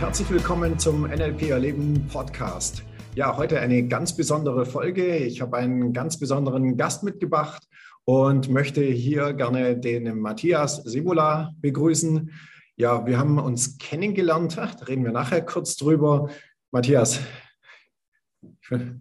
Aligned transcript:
herzlich 0.00 0.30
willkommen 0.30 0.78
zum 0.78 1.02
NLP 1.02 1.50
Erleben 1.50 2.06
Podcast. 2.06 2.84
Ja, 3.16 3.36
heute 3.36 3.58
eine 3.58 3.88
ganz 3.88 4.16
besondere 4.16 4.64
Folge. 4.64 5.16
Ich 5.16 5.40
habe 5.40 5.56
einen 5.56 5.92
ganz 5.92 6.20
besonderen 6.20 6.76
Gast 6.76 7.02
mitgebracht 7.02 7.64
und 8.04 8.48
möchte 8.48 8.80
hier 8.80 9.32
gerne 9.32 9.76
den 9.76 10.20
Matthias 10.20 10.76
Simula 10.84 11.52
begrüßen. 11.60 12.32
Ja, 12.76 13.06
wir 13.06 13.18
haben 13.18 13.40
uns 13.40 13.76
kennengelernt. 13.78 14.56
da 14.56 14.70
reden 14.86 15.02
wir 15.02 15.10
nachher 15.10 15.44
kurz 15.44 15.76
drüber. 15.76 16.30
Matthias, 16.70 17.18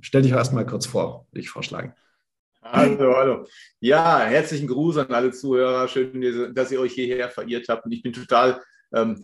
stell 0.02 0.24
dich 0.24 0.32
erst 0.32 0.52
mal 0.52 0.66
kurz 0.66 0.88
vor, 0.88 1.28
würde 1.30 1.42
ich 1.42 1.50
vorschlagen. 1.50 1.94
Hallo, 2.64 3.16
hallo. 3.16 3.46
Ja, 3.80 4.22
herzlichen 4.22 4.68
Gruß 4.68 4.98
an 4.98 5.14
alle 5.14 5.30
Zuhörer. 5.30 5.88
Schön, 5.88 6.56
dass 6.56 6.72
ihr 6.72 6.80
euch 6.82 6.94
hierher 6.94 7.30
verirrt 7.30 7.70
habt. 7.70 7.86
Und 7.86 7.92
ich 7.92 8.02
bin 8.02 8.14
total 8.14 8.60
ähm, 8.96 9.24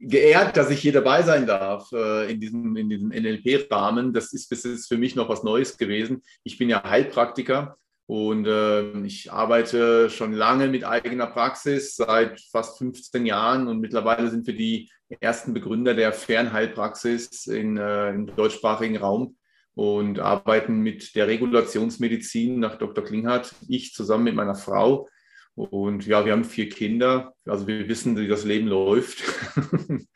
geehrt, 0.00 0.56
dass 0.56 0.70
ich 0.70 0.80
hier 0.80 0.92
dabei 0.92 1.22
sein 1.22 1.46
darf 1.46 1.90
äh, 1.92 2.30
in 2.30 2.40
diesem, 2.40 2.76
in 2.76 2.88
diesem 2.88 3.08
NLP-Rahmen. 3.08 4.12
Das 4.12 4.32
ist 4.32 4.48
bis 4.48 4.64
jetzt 4.64 4.88
für 4.88 4.98
mich 4.98 5.16
noch 5.16 5.28
was 5.28 5.42
Neues 5.42 5.76
gewesen. 5.76 6.22
Ich 6.44 6.58
bin 6.58 6.68
ja 6.68 6.82
Heilpraktiker 6.82 7.76
und 8.06 8.46
äh, 8.46 9.00
ich 9.02 9.32
arbeite 9.32 10.08
schon 10.08 10.32
lange 10.32 10.68
mit 10.68 10.84
eigener 10.84 11.26
Praxis, 11.26 11.96
seit 11.96 12.40
fast 12.40 12.78
15 12.78 13.26
Jahren 13.26 13.68
und 13.68 13.80
mittlerweile 13.80 14.30
sind 14.30 14.46
wir 14.46 14.54
die 14.54 14.90
ersten 15.20 15.54
Begründer 15.54 15.94
der 15.94 16.12
Fernheilpraxis 16.12 17.46
in, 17.46 17.76
äh, 17.76 18.10
im 18.10 18.26
deutschsprachigen 18.34 18.96
Raum 18.96 19.36
und 19.74 20.20
arbeiten 20.20 20.80
mit 20.80 21.14
der 21.14 21.28
Regulationsmedizin 21.28 22.58
nach 22.58 22.78
Dr. 22.78 23.04
Klinghardt, 23.04 23.54
ich 23.68 23.94
zusammen 23.94 24.24
mit 24.24 24.34
meiner 24.34 24.54
Frau 24.54 25.08
und 25.58 26.06
ja, 26.06 26.24
wir 26.24 26.32
haben 26.32 26.44
vier 26.44 26.68
Kinder, 26.68 27.34
also 27.44 27.66
wir 27.66 27.88
wissen, 27.88 28.16
wie 28.16 28.28
das 28.28 28.44
Leben 28.44 28.68
läuft 28.68 29.24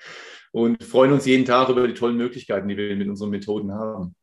und 0.53 0.83
freuen 0.85 1.13
uns 1.13 1.27
jeden 1.27 1.45
Tag 1.45 1.69
über 1.69 1.89
die 1.89 1.95
tollen 1.95 2.17
Möglichkeiten, 2.17 2.69
die 2.69 2.77
wir 2.77 2.95
mit 2.95 3.09
unseren 3.09 3.31
Methoden 3.31 3.73
haben. 3.73 4.15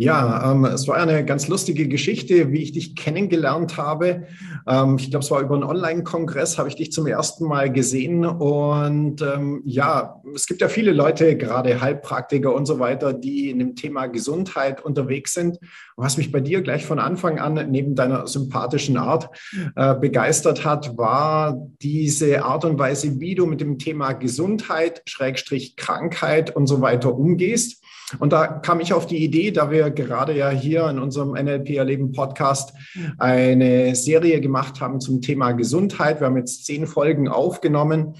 Ja, 0.00 0.52
ähm, 0.52 0.64
es 0.64 0.86
war 0.86 0.96
eine 0.96 1.24
ganz 1.24 1.48
lustige 1.48 1.88
Geschichte, 1.88 2.52
wie 2.52 2.62
ich 2.62 2.70
dich 2.70 2.94
kennengelernt 2.94 3.76
habe. 3.76 4.28
Ähm, 4.64 4.94
ich 4.96 5.10
glaube, 5.10 5.24
es 5.24 5.30
war 5.32 5.40
über 5.40 5.56
einen 5.56 5.64
Online-Kongress, 5.64 6.56
habe 6.56 6.68
ich 6.68 6.76
dich 6.76 6.92
zum 6.92 7.08
ersten 7.08 7.46
Mal 7.46 7.72
gesehen. 7.72 8.24
Und 8.24 9.22
ähm, 9.22 9.60
ja, 9.64 10.22
es 10.36 10.46
gibt 10.46 10.60
ja 10.60 10.68
viele 10.68 10.92
Leute, 10.92 11.36
gerade 11.36 11.80
Heilpraktiker 11.80 12.54
und 12.54 12.66
so 12.66 12.78
weiter, 12.78 13.12
die 13.12 13.50
in 13.50 13.58
dem 13.58 13.74
Thema 13.74 14.06
Gesundheit 14.06 14.84
unterwegs 14.84 15.34
sind. 15.34 15.58
Was 15.96 16.16
mich 16.16 16.30
bei 16.30 16.38
dir 16.38 16.62
gleich 16.62 16.86
von 16.86 17.00
Anfang 17.00 17.40
an 17.40 17.68
neben 17.68 17.96
deiner 17.96 18.28
sympathischen 18.28 18.98
Art 18.98 19.30
äh, 19.74 19.96
begeistert 19.96 20.64
hat, 20.64 20.96
war 20.96 21.60
diese 21.82 22.44
Art 22.44 22.64
und 22.64 22.78
Weise, 22.78 23.18
wie 23.18 23.34
du 23.34 23.46
mit 23.46 23.60
dem 23.60 23.80
Thema 23.80 24.12
Gesundheit, 24.12 25.02
Schrägstrich 25.06 25.74
Krankheit 25.74 26.54
und 26.54 26.68
so 26.68 26.80
weiter 26.80 27.16
umgehst. 27.16 27.82
Und 28.18 28.32
da 28.32 28.46
kam 28.46 28.80
ich 28.80 28.92
auf 28.92 29.06
die 29.06 29.22
Idee, 29.22 29.50
da 29.50 29.70
wir 29.70 29.90
gerade 29.90 30.36
ja 30.36 30.50
hier 30.50 30.88
in 30.88 30.98
unserem 30.98 31.32
NLP 31.32 31.70
Erleben 31.70 32.12
Podcast 32.12 32.72
eine 33.18 33.94
Serie 33.94 34.40
gemacht 34.40 34.80
haben 34.80 35.00
zum 35.00 35.20
Thema 35.20 35.52
Gesundheit. 35.52 36.20
Wir 36.20 36.26
haben 36.26 36.36
jetzt 36.36 36.64
zehn 36.64 36.86
Folgen 36.86 37.28
aufgenommen. 37.28 38.14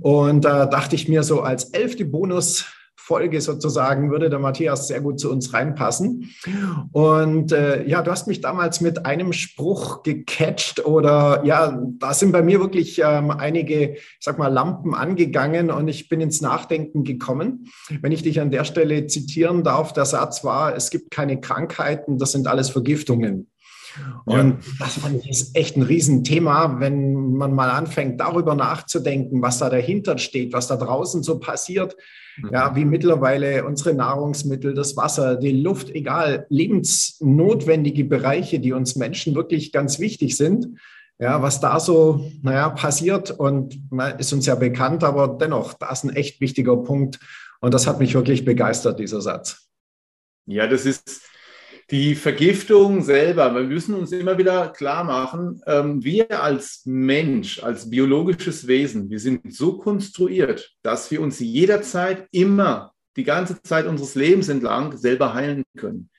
Und 0.00 0.44
da 0.44 0.66
dachte 0.66 0.96
ich 0.96 1.08
mir 1.08 1.22
so 1.22 1.42
als 1.42 1.64
elfte 1.64 2.04
Bonus 2.04 2.66
Folge 3.10 3.40
sozusagen 3.40 4.12
würde 4.12 4.30
der 4.30 4.38
Matthias 4.38 4.86
sehr 4.86 5.00
gut 5.00 5.18
zu 5.18 5.32
uns 5.32 5.52
reinpassen. 5.52 6.30
Und 6.92 7.50
äh, 7.50 7.84
ja, 7.84 8.02
du 8.02 8.12
hast 8.12 8.28
mich 8.28 8.40
damals 8.40 8.80
mit 8.80 9.04
einem 9.04 9.32
Spruch 9.32 10.04
gecatcht 10.04 10.86
oder 10.86 11.44
ja, 11.44 11.76
da 11.98 12.14
sind 12.14 12.30
bei 12.30 12.42
mir 12.42 12.60
wirklich 12.60 13.02
ähm, 13.04 13.32
einige, 13.32 13.94
ich 13.94 14.20
sag 14.20 14.38
mal, 14.38 14.46
Lampen 14.46 14.94
angegangen 14.94 15.72
und 15.72 15.88
ich 15.88 16.08
bin 16.08 16.20
ins 16.20 16.40
Nachdenken 16.40 17.02
gekommen. 17.02 17.66
Wenn 18.00 18.12
ich 18.12 18.22
dich 18.22 18.40
an 18.40 18.52
der 18.52 18.62
Stelle 18.62 19.08
zitieren 19.08 19.64
darf, 19.64 19.92
der 19.92 20.04
Satz 20.04 20.44
war, 20.44 20.76
es 20.76 20.90
gibt 20.90 21.10
keine 21.10 21.40
Krankheiten, 21.40 22.16
das 22.16 22.30
sind 22.30 22.46
alles 22.46 22.70
Vergiftungen. 22.70 23.49
Und 24.24 24.50
ja. 24.50 24.58
das 24.78 24.98
fand 24.98 25.16
ich 25.16 25.30
ist 25.30 25.56
echt 25.56 25.76
ein 25.76 25.82
Riesenthema, 25.82 26.80
wenn 26.80 27.34
man 27.36 27.54
mal 27.54 27.70
anfängt, 27.70 28.20
darüber 28.20 28.54
nachzudenken, 28.54 29.42
was 29.42 29.58
da 29.58 29.70
dahinter 29.70 30.18
steht, 30.18 30.52
was 30.52 30.68
da 30.68 30.76
draußen 30.76 31.22
so 31.22 31.38
passiert. 31.38 31.96
Ja, 32.52 32.70
mhm. 32.70 32.76
wie 32.76 32.84
mittlerweile 32.84 33.64
unsere 33.64 33.94
Nahrungsmittel, 33.94 34.74
das 34.74 34.96
Wasser, 34.96 35.36
die 35.36 35.52
Luft, 35.52 35.90
egal, 35.90 36.46
lebensnotwendige 36.48 38.04
Bereiche, 38.04 38.60
die 38.60 38.72
uns 38.72 38.96
Menschen 38.96 39.34
wirklich 39.34 39.72
ganz 39.72 39.98
wichtig 39.98 40.36
sind. 40.36 40.68
Ja, 41.18 41.42
was 41.42 41.60
da 41.60 41.78
so, 41.80 42.30
naja, 42.42 42.70
passiert 42.70 43.30
und 43.30 43.78
ist 44.18 44.32
uns 44.32 44.46
ja 44.46 44.54
bekannt, 44.54 45.04
aber 45.04 45.28
dennoch, 45.28 45.74
da 45.74 45.90
ist 45.90 46.04
ein 46.04 46.16
echt 46.16 46.40
wichtiger 46.40 46.78
Punkt. 46.78 47.18
Und 47.60 47.74
das 47.74 47.86
hat 47.86 48.00
mich 48.00 48.14
wirklich 48.14 48.46
begeistert, 48.46 48.98
dieser 48.98 49.20
Satz. 49.20 49.68
Ja, 50.46 50.66
das 50.66 50.86
ist, 50.86 51.29
die 51.90 52.14
Vergiftung 52.14 53.02
selber, 53.02 53.52
wir 53.54 53.64
müssen 53.64 53.94
uns 53.94 54.12
immer 54.12 54.38
wieder 54.38 54.68
klar 54.68 55.02
machen, 55.02 55.60
ähm, 55.66 56.04
wir 56.04 56.40
als 56.40 56.82
Mensch, 56.84 57.62
als 57.62 57.90
biologisches 57.90 58.68
Wesen, 58.68 59.10
wir 59.10 59.18
sind 59.18 59.52
so 59.52 59.78
konstruiert, 59.78 60.72
dass 60.82 61.10
wir 61.10 61.20
uns 61.20 61.40
jederzeit 61.40 62.28
immer 62.30 62.92
die 63.16 63.24
ganze 63.24 63.60
Zeit 63.62 63.86
unseres 63.86 64.14
Lebens 64.14 64.48
entlang 64.48 64.96
selber 64.96 65.34
heilen 65.34 65.64
können. 65.76 66.10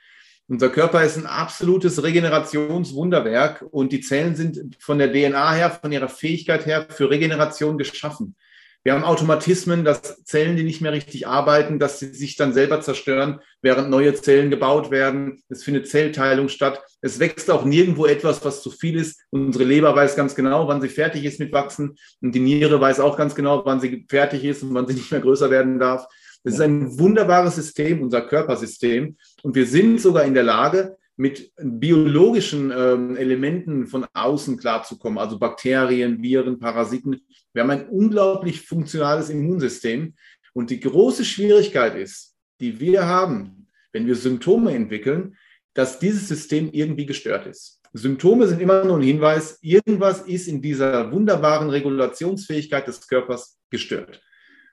Unser 0.47 0.67
Körper 0.67 1.05
ist 1.05 1.17
ein 1.17 1.25
absolutes 1.25 2.03
Regenerationswunderwerk 2.03 3.65
und 3.71 3.93
die 3.93 4.01
Zellen 4.01 4.35
sind 4.35 4.75
von 4.79 4.97
der 4.97 5.13
DNA 5.13 5.53
her, 5.53 5.71
von 5.71 5.93
ihrer 5.93 6.09
Fähigkeit 6.09 6.65
her 6.65 6.87
für 6.89 7.09
Regeneration 7.09 7.77
geschaffen. 7.77 8.35
Wir 8.83 8.93
haben 8.93 9.03
Automatismen, 9.03 9.85
dass 9.85 10.23
Zellen, 10.23 10.57
die 10.57 10.63
nicht 10.63 10.81
mehr 10.81 10.91
richtig 10.91 11.27
arbeiten, 11.27 11.77
dass 11.77 11.99
sie 11.99 12.13
sich 12.13 12.35
dann 12.35 12.51
selber 12.51 12.81
zerstören, 12.81 13.39
während 13.61 13.91
neue 13.91 14.15
Zellen 14.15 14.49
gebaut 14.49 14.89
werden. 14.89 15.43
Es 15.49 15.63
findet 15.63 15.87
Zellteilung 15.87 16.49
statt. 16.49 16.81
Es 16.99 17.19
wächst 17.19 17.51
auch 17.51 17.63
nirgendwo 17.63 18.07
etwas, 18.07 18.43
was 18.43 18.63
zu 18.63 18.71
viel 18.71 18.99
ist. 18.99 19.21
Unsere 19.29 19.65
Leber 19.65 19.95
weiß 19.95 20.15
ganz 20.15 20.33
genau, 20.33 20.67
wann 20.67 20.81
sie 20.81 20.89
fertig 20.89 21.25
ist 21.25 21.39
mit 21.39 21.53
Wachsen. 21.53 21.95
Und 22.21 22.33
die 22.33 22.39
Niere 22.39 22.81
weiß 22.81 22.99
auch 23.01 23.17
ganz 23.17 23.35
genau, 23.35 23.63
wann 23.65 23.79
sie 23.79 24.03
fertig 24.09 24.43
ist 24.45 24.63
und 24.63 24.73
wann 24.73 24.87
sie 24.87 24.93
nicht 24.95 25.11
mehr 25.11 25.21
größer 25.21 25.51
werden 25.51 25.77
darf. 25.77 26.07
Das 26.43 26.55
ist 26.55 26.61
ein 26.61 26.97
wunderbares 26.97 27.55
System, 27.55 28.01
unser 28.01 28.21
Körpersystem. 28.21 29.15
Und 29.43 29.53
wir 29.53 29.67
sind 29.67 30.01
sogar 30.01 30.25
in 30.25 30.33
der 30.33 30.41
Lage, 30.41 30.97
mit 31.21 31.51
biologischen 31.55 32.73
ähm, 32.75 33.15
Elementen 33.15 33.85
von 33.85 34.07
außen 34.11 34.57
klarzukommen, 34.57 35.19
also 35.19 35.37
Bakterien, 35.37 36.23
Viren, 36.23 36.57
Parasiten. 36.57 37.21
Wir 37.53 37.61
haben 37.61 37.69
ein 37.69 37.89
unglaublich 37.89 38.61
funktionales 38.61 39.29
Immunsystem. 39.29 40.15
Und 40.53 40.71
die 40.71 40.79
große 40.79 41.23
Schwierigkeit 41.23 41.95
ist, 41.95 42.35
die 42.59 42.79
wir 42.79 43.05
haben, 43.05 43.67
wenn 43.93 44.07
wir 44.07 44.15
Symptome 44.15 44.73
entwickeln, 44.73 45.37
dass 45.75 45.99
dieses 45.99 46.27
System 46.27 46.71
irgendwie 46.71 47.05
gestört 47.05 47.45
ist. 47.45 47.79
Symptome 47.93 48.47
sind 48.47 48.59
immer 48.59 48.83
nur 48.83 48.97
ein 48.97 49.03
Hinweis, 49.03 49.59
irgendwas 49.61 50.21
ist 50.21 50.47
in 50.47 50.59
dieser 50.59 51.11
wunderbaren 51.11 51.69
Regulationsfähigkeit 51.69 52.87
des 52.87 53.07
Körpers 53.07 53.59
gestört. 53.69 54.23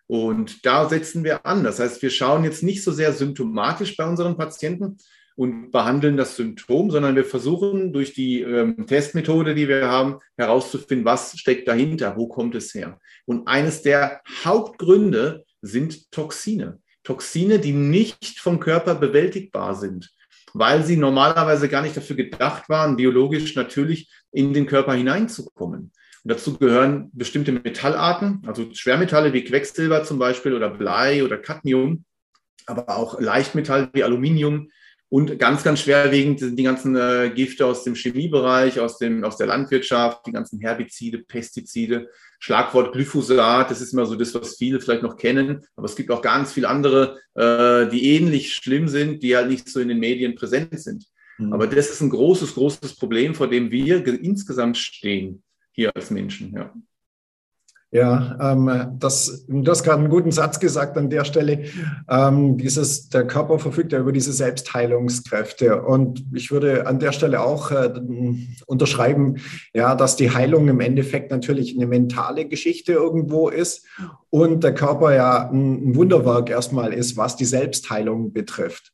Und 0.06 0.64
da 0.64 0.88
setzen 0.88 1.24
wir 1.24 1.44
an. 1.44 1.62
Das 1.62 1.78
heißt, 1.78 2.00
wir 2.00 2.08
schauen 2.08 2.44
jetzt 2.44 2.62
nicht 2.62 2.82
so 2.82 2.90
sehr 2.90 3.12
symptomatisch 3.12 3.98
bei 3.98 4.06
unseren 4.06 4.38
Patienten, 4.38 4.96
und 5.38 5.70
behandeln 5.70 6.16
das 6.16 6.34
Symptom, 6.34 6.90
sondern 6.90 7.14
wir 7.14 7.24
versuchen 7.24 7.92
durch 7.92 8.12
die 8.12 8.40
ähm, 8.40 8.88
Testmethode, 8.88 9.54
die 9.54 9.68
wir 9.68 9.88
haben, 9.88 10.18
herauszufinden, 10.36 11.04
was 11.04 11.38
steckt 11.38 11.68
dahinter, 11.68 12.16
wo 12.16 12.26
kommt 12.26 12.56
es 12.56 12.74
her. 12.74 12.98
Und 13.24 13.46
eines 13.46 13.82
der 13.82 14.20
Hauptgründe 14.44 15.44
sind 15.62 16.10
Toxine. 16.10 16.80
Toxine, 17.04 17.60
die 17.60 17.72
nicht 17.72 18.40
vom 18.40 18.58
Körper 18.58 18.96
bewältigbar 18.96 19.76
sind, 19.76 20.10
weil 20.54 20.84
sie 20.84 20.96
normalerweise 20.96 21.68
gar 21.68 21.82
nicht 21.82 21.96
dafür 21.96 22.16
gedacht 22.16 22.68
waren, 22.68 22.96
biologisch 22.96 23.54
natürlich 23.54 24.10
in 24.32 24.52
den 24.52 24.66
Körper 24.66 24.94
hineinzukommen. 24.94 25.92
Und 26.24 26.32
dazu 26.32 26.58
gehören 26.58 27.10
bestimmte 27.12 27.52
Metallarten, 27.52 28.42
also 28.44 28.74
Schwermetalle 28.74 29.32
wie 29.32 29.44
Quecksilber 29.44 30.02
zum 30.02 30.18
Beispiel 30.18 30.54
oder 30.54 30.68
Blei 30.68 31.22
oder 31.22 31.38
Cadmium, 31.38 32.04
aber 32.66 32.96
auch 32.96 33.20
Leichtmetall 33.20 33.88
wie 33.92 34.02
Aluminium, 34.02 34.70
und 35.10 35.38
ganz, 35.38 35.64
ganz 35.64 35.80
schwerwiegend 35.80 36.40
sind 36.40 36.58
die 36.58 36.64
ganzen 36.64 36.94
äh, 36.94 37.30
Gifte 37.34 37.64
aus 37.64 37.82
dem 37.82 37.94
Chemiebereich, 37.94 38.78
aus, 38.78 38.98
dem, 38.98 39.24
aus 39.24 39.38
der 39.38 39.46
Landwirtschaft, 39.46 40.26
die 40.26 40.32
ganzen 40.32 40.60
Herbizide, 40.60 41.18
Pestizide, 41.18 42.08
Schlagwort 42.38 42.92
Glyphosat, 42.92 43.70
das 43.70 43.80
ist 43.80 43.94
immer 43.94 44.04
so 44.04 44.16
das, 44.16 44.34
was 44.34 44.56
viele 44.56 44.80
vielleicht 44.80 45.02
noch 45.02 45.16
kennen. 45.16 45.64
Aber 45.76 45.86
es 45.86 45.96
gibt 45.96 46.10
auch 46.10 46.20
ganz 46.20 46.52
viele 46.52 46.68
andere, 46.68 47.18
äh, 47.34 47.88
die 47.88 48.16
ähnlich 48.16 48.54
schlimm 48.54 48.86
sind, 48.86 49.22
die 49.22 49.34
halt 49.34 49.48
nicht 49.48 49.68
so 49.68 49.80
in 49.80 49.88
den 49.88 49.98
Medien 49.98 50.34
präsent 50.34 50.78
sind. 50.78 51.06
Mhm. 51.38 51.54
Aber 51.54 51.66
das 51.66 51.88
ist 51.90 52.02
ein 52.02 52.10
großes, 52.10 52.54
großes 52.54 52.96
Problem, 52.96 53.34
vor 53.34 53.48
dem 53.48 53.70
wir 53.70 54.06
insgesamt 54.06 54.76
stehen, 54.76 55.42
hier 55.72 55.90
als 55.96 56.10
Menschen. 56.10 56.52
Ja. 56.54 56.74
Ja, 57.90 58.52
ähm, 58.52 58.98
das, 58.98 59.46
du 59.48 59.70
hast 59.70 59.82
gerade 59.82 60.00
einen 60.00 60.10
guten 60.10 60.30
Satz 60.30 60.60
gesagt 60.60 60.98
an 60.98 61.08
der 61.08 61.24
Stelle. 61.24 61.64
Ähm, 62.06 62.58
dieses, 62.58 63.08
der 63.08 63.26
Körper 63.26 63.58
verfügt 63.58 63.92
ja 63.92 63.98
über 63.98 64.12
diese 64.12 64.34
Selbstheilungskräfte. 64.34 65.82
Und 65.82 66.22
ich 66.34 66.50
würde 66.50 66.86
an 66.86 66.98
der 66.98 67.12
Stelle 67.12 67.40
auch 67.40 67.70
äh, 67.70 67.90
unterschreiben, 68.66 69.36
ja, 69.72 69.94
dass 69.94 70.16
die 70.16 70.30
Heilung 70.30 70.68
im 70.68 70.80
Endeffekt 70.80 71.30
natürlich 71.30 71.76
eine 71.76 71.86
mentale 71.86 72.46
Geschichte 72.46 72.92
irgendwo 72.92 73.48
ist 73.48 73.86
und 74.28 74.64
der 74.64 74.74
Körper 74.74 75.14
ja 75.14 75.48
ein, 75.48 75.88
ein 75.88 75.96
Wunderwerk 75.96 76.50
erstmal 76.50 76.92
ist, 76.92 77.16
was 77.16 77.36
die 77.36 77.46
Selbstheilung 77.46 78.34
betrifft. 78.34 78.92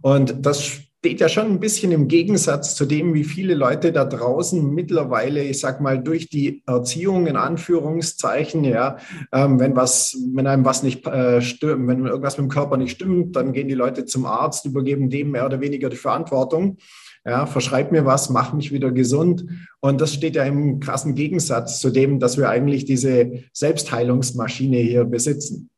Und 0.00 0.46
das 0.46 0.80
steht 1.00 1.20
ja 1.20 1.30
schon 1.30 1.46
ein 1.46 1.60
bisschen 1.60 1.92
im 1.92 2.08
Gegensatz 2.08 2.74
zu 2.74 2.84
dem, 2.84 3.14
wie 3.14 3.24
viele 3.24 3.54
Leute 3.54 3.90
da 3.90 4.04
draußen 4.04 4.74
mittlerweile, 4.74 5.42
ich 5.42 5.58
sag 5.58 5.80
mal, 5.80 5.98
durch 5.98 6.28
die 6.28 6.62
Erziehung 6.66 7.26
in 7.26 7.36
Anführungszeichen, 7.36 8.64
ja, 8.64 8.98
ähm, 9.32 9.58
wenn 9.58 9.74
was, 9.74 10.14
wenn 10.34 10.46
einem 10.46 10.66
was 10.66 10.82
nicht 10.82 11.06
äh, 11.06 11.40
stimmt, 11.40 11.88
wenn 11.88 12.04
irgendwas 12.04 12.36
mit 12.36 12.44
dem 12.44 12.50
Körper 12.50 12.76
nicht 12.76 12.96
stimmt, 12.96 13.34
dann 13.34 13.54
gehen 13.54 13.68
die 13.68 13.74
Leute 13.74 14.04
zum 14.04 14.26
Arzt, 14.26 14.66
übergeben 14.66 15.08
dem 15.08 15.30
mehr 15.30 15.46
oder 15.46 15.62
weniger 15.62 15.88
die 15.88 15.96
Verantwortung. 15.96 16.76
Ja, 17.24 17.46
verschreib 17.46 17.92
mir 17.92 18.04
was, 18.04 18.28
mach 18.28 18.52
mich 18.52 18.70
wieder 18.70 18.90
gesund. 18.92 19.46
Und 19.80 20.02
das 20.02 20.12
steht 20.12 20.36
ja 20.36 20.44
im 20.44 20.80
krassen 20.80 21.14
Gegensatz 21.14 21.80
zu 21.80 21.88
dem, 21.88 22.18
dass 22.18 22.36
wir 22.36 22.50
eigentlich 22.50 22.84
diese 22.84 23.44
Selbstheilungsmaschine 23.54 24.76
hier 24.76 25.04
besitzen. 25.04 25.70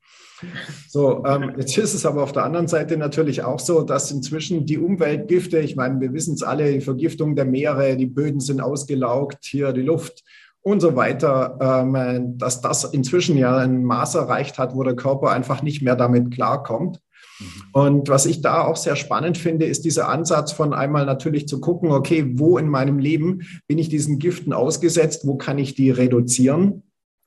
So, 0.89 1.25
ähm, 1.25 1.53
jetzt 1.57 1.77
ist 1.79 1.95
es 1.95 2.07
aber 2.07 2.23
auf 2.23 2.33
der 2.33 2.45
anderen 2.45 2.69
Seite 2.69 2.97
natürlich 2.97 3.43
auch 3.43 3.61
so, 3.61 3.83
dass 3.83 4.11
inzwischen 4.11 4.67
die 4.67 4.79
Umweltgifte, 4.79 5.59
ich 5.59 5.77
meine, 5.77 6.01
wir 6.01 6.13
wissen 6.13 6.35
es 6.35 6.43
alle, 6.43 6.73
die 6.73 6.81
Vergiftung 6.81 7.35
der 7.37 7.45
Meere, 7.45 7.97
die 7.97 8.07
Böden 8.07 8.41
sind 8.41 8.61
ausgelaugt, 8.61 9.45
hier 9.45 9.73
die 9.73 9.83
Luft 9.83 10.23
und 10.63 10.81
so 10.81 10.95
weiter, 10.95 11.59
ähm, 11.61 12.39
dass 12.39 12.61
das 12.61 12.85
inzwischen 12.85 13.37
ja 13.37 13.57
ein 13.57 13.85
Maß 13.85 14.15
erreicht 14.15 14.59
hat, 14.59 14.75
wo 14.75 14.83
der 14.83 14.97
Körper 14.97 15.31
einfach 15.31 15.63
nicht 15.63 15.83
mehr 15.83 15.97
damit 15.97 16.33
klarkommt. 16.33 17.01
Mhm. 17.41 17.47
Und 17.73 18.09
was 18.09 18.27
ich 18.27 18.43
da 18.43 18.65
auch 18.65 18.77
sehr 18.77 18.97
spannend 18.97 19.39
finde, 19.39 19.67
ist 19.67 19.85
dieser 19.85 20.09
Ansatz 20.09 20.53
von 20.53 20.73
einmal 20.73 21.05
natürlich 21.07 21.49
zu 21.49 21.61
gucken, 21.61 21.91
okay, 21.91 22.33
wo 22.39 22.59
in 22.59 22.69
meinem 22.69 22.99
Leben 22.99 23.43
bin 23.67 23.79
ich 23.79 23.89
diesen 23.89 24.19
Giften 24.19 24.53
ausgesetzt, 24.53 25.27
wo 25.27 25.37
kann 25.37 25.59
ich 25.59 25.75
die 25.75 25.91
reduzieren? 25.91 26.83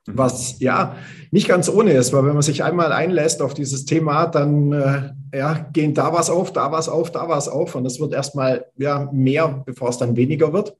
Mhm. 0.07 0.17
was 0.17 0.59
ja 0.59 0.95
nicht 1.31 1.47
ganz 1.47 1.69
ohne 1.69 1.91
ist, 1.93 2.13
weil 2.13 2.25
wenn 2.25 2.33
man 2.33 2.41
sich 2.41 2.63
einmal 2.63 2.91
einlässt 2.91 3.41
auf 3.41 3.53
dieses 3.53 3.85
Thema, 3.85 4.27
dann 4.27 4.71
äh, 4.71 5.37
ja, 5.37 5.67
gehen 5.73 5.93
da 5.93 6.13
was 6.13 6.29
auf, 6.29 6.53
da 6.53 6.71
was 6.71 6.89
auf, 6.89 7.11
da 7.11 7.27
was 7.27 7.49
auf 7.49 7.75
und 7.75 7.85
es 7.85 7.99
wird 7.99 8.13
erstmal 8.13 8.65
ja, 8.77 9.09
mehr, 9.11 9.63
bevor 9.65 9.89
es 9.89 9.97
dann 9.97 10.15
weniger 10.15 10.53
wird. 10.53 10.77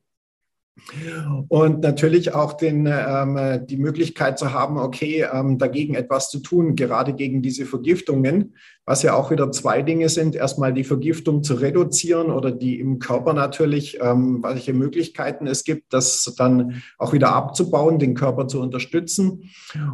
Und 1.48 1.82
natürlich 1.82 2.34
auch 2.34 2.54
den, 2.54 2.86
ähm, 2.86 3.66
die 3.66 3.78
Möglichkeit 3.78 4.38
zu 4.38 4.52
haben, 4.52 4.78
okay, 4.78 5.26
ähm, 5.32 5.58
dagegen 5.58 5.96
etwas 5.96 6.30
zu 6.30 6.40
tun, 6.40 6.76
gerade 6.76 7.14
gegen 7.14 7.42
diese 7.42 7.66
Vergiftungen, 7.66 8.56
was 8.86 9.02
ja 9.02 9.16
auch 9.16 9.32
wieder 9.32 9.52
zwei 9.52 9.82
Dinge 9.82 10.10
sind. 10.10 10.36
Erstmal 10.36 10.74
die 10.74 10.84
Vergiftung 10.84 11.44
zu 11.44 11.56
reduzieren 11.56 12.30
oder 12.30 12.52
die 12.52 12.80
im 12.80 13.00
Körper 13.00 13.34
natürlich, 13.34 14.00
ähm, 14.02 14.44
welche 14.44 14.74
Möglichkeiten 14.74 15.48
es 15.48 15.64
gibt, 15.64 15.94
das 15.94 16.34
dann 16.38 16.84
auch 16.98 17.14
wieder 17.14 17.34
abzubauen, 17.34 17.98
den 17.98 18.14
Körper 18.14 18.48
zu 18.48 18.62
unterstützen. 18.62 19.50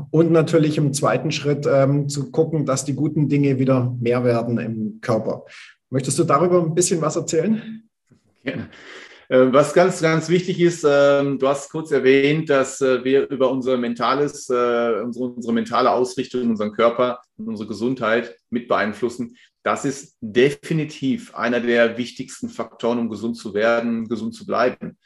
Und 0.09 0.31
natürlich 0.31 0.77
im 0.77 0.93
zweiten 0.93 1.31
Schritt 1.31 1.67
ähm, 1.71 2.09
zu 2.09 2.31
gucken, 2.31 2.65
dass 2.65 2.85
die 2.85 2.95
guten 2.95 3.29
Dinge 3.29 3.59
wieder 3.59 3.95
mehr 3.99 4.23
werden 4.23 4.57
im 4.57 4.99
Körper. 5.01 5.45
Möchtest 5.91 6.17
du 6.17 6.23
darüber 6.23 6.61
ein 6.61 6.73
bisschen 6.73 7.01
was 7.01 7.15
erzählen? 7.15 7.83
Gerne. 8.43 8.63
Äh, 8.63 8.67
was 9.33 9.73
ganz, 9.73 10.01
ganz 10.01 10.27
wichtig 10.27 10.59
ist, 10.59 10.85
ähm, 10.85 11.39
du 11.39 11.47
hast 11.47 11.71
kurz 11.71 11.91
erwähnt, 11.91 12.49
dass 12.49 12.81
äh, 12.81 13.01
wir 13.05 13.29
über 13.29 13.49
unser 13.49 13.77
mentales, 13.77 14.49
äh, 14.49 15.03
unsere 15.03 15.53
mentale 15.53 15.89
Ausrichtung, 15.89 16.49
unseren 16.49 16.73
Körper 16.73 17.21
und 17.37 17.47
unsere 17.47 17.69
Gesundheit 17.69 18.35
mit 18.49 18.67
beeinflussen. 18.67 19.37
Das 19.63 19.85
ist 19.85 20.17
definitiv 20.19 21.33
einer 21.33 21.61
der 21.61 21.97
wichtigsten 21.97 22.49
Faktoren, 22.49 22.99
um 22.99 23.09
gesund 23.09 23.37
zu 23.37 23.53
werden, 23.53 24.09
gesund 24.09 24.35
zu 24.35 24.45
bleiben. 24.45 24.97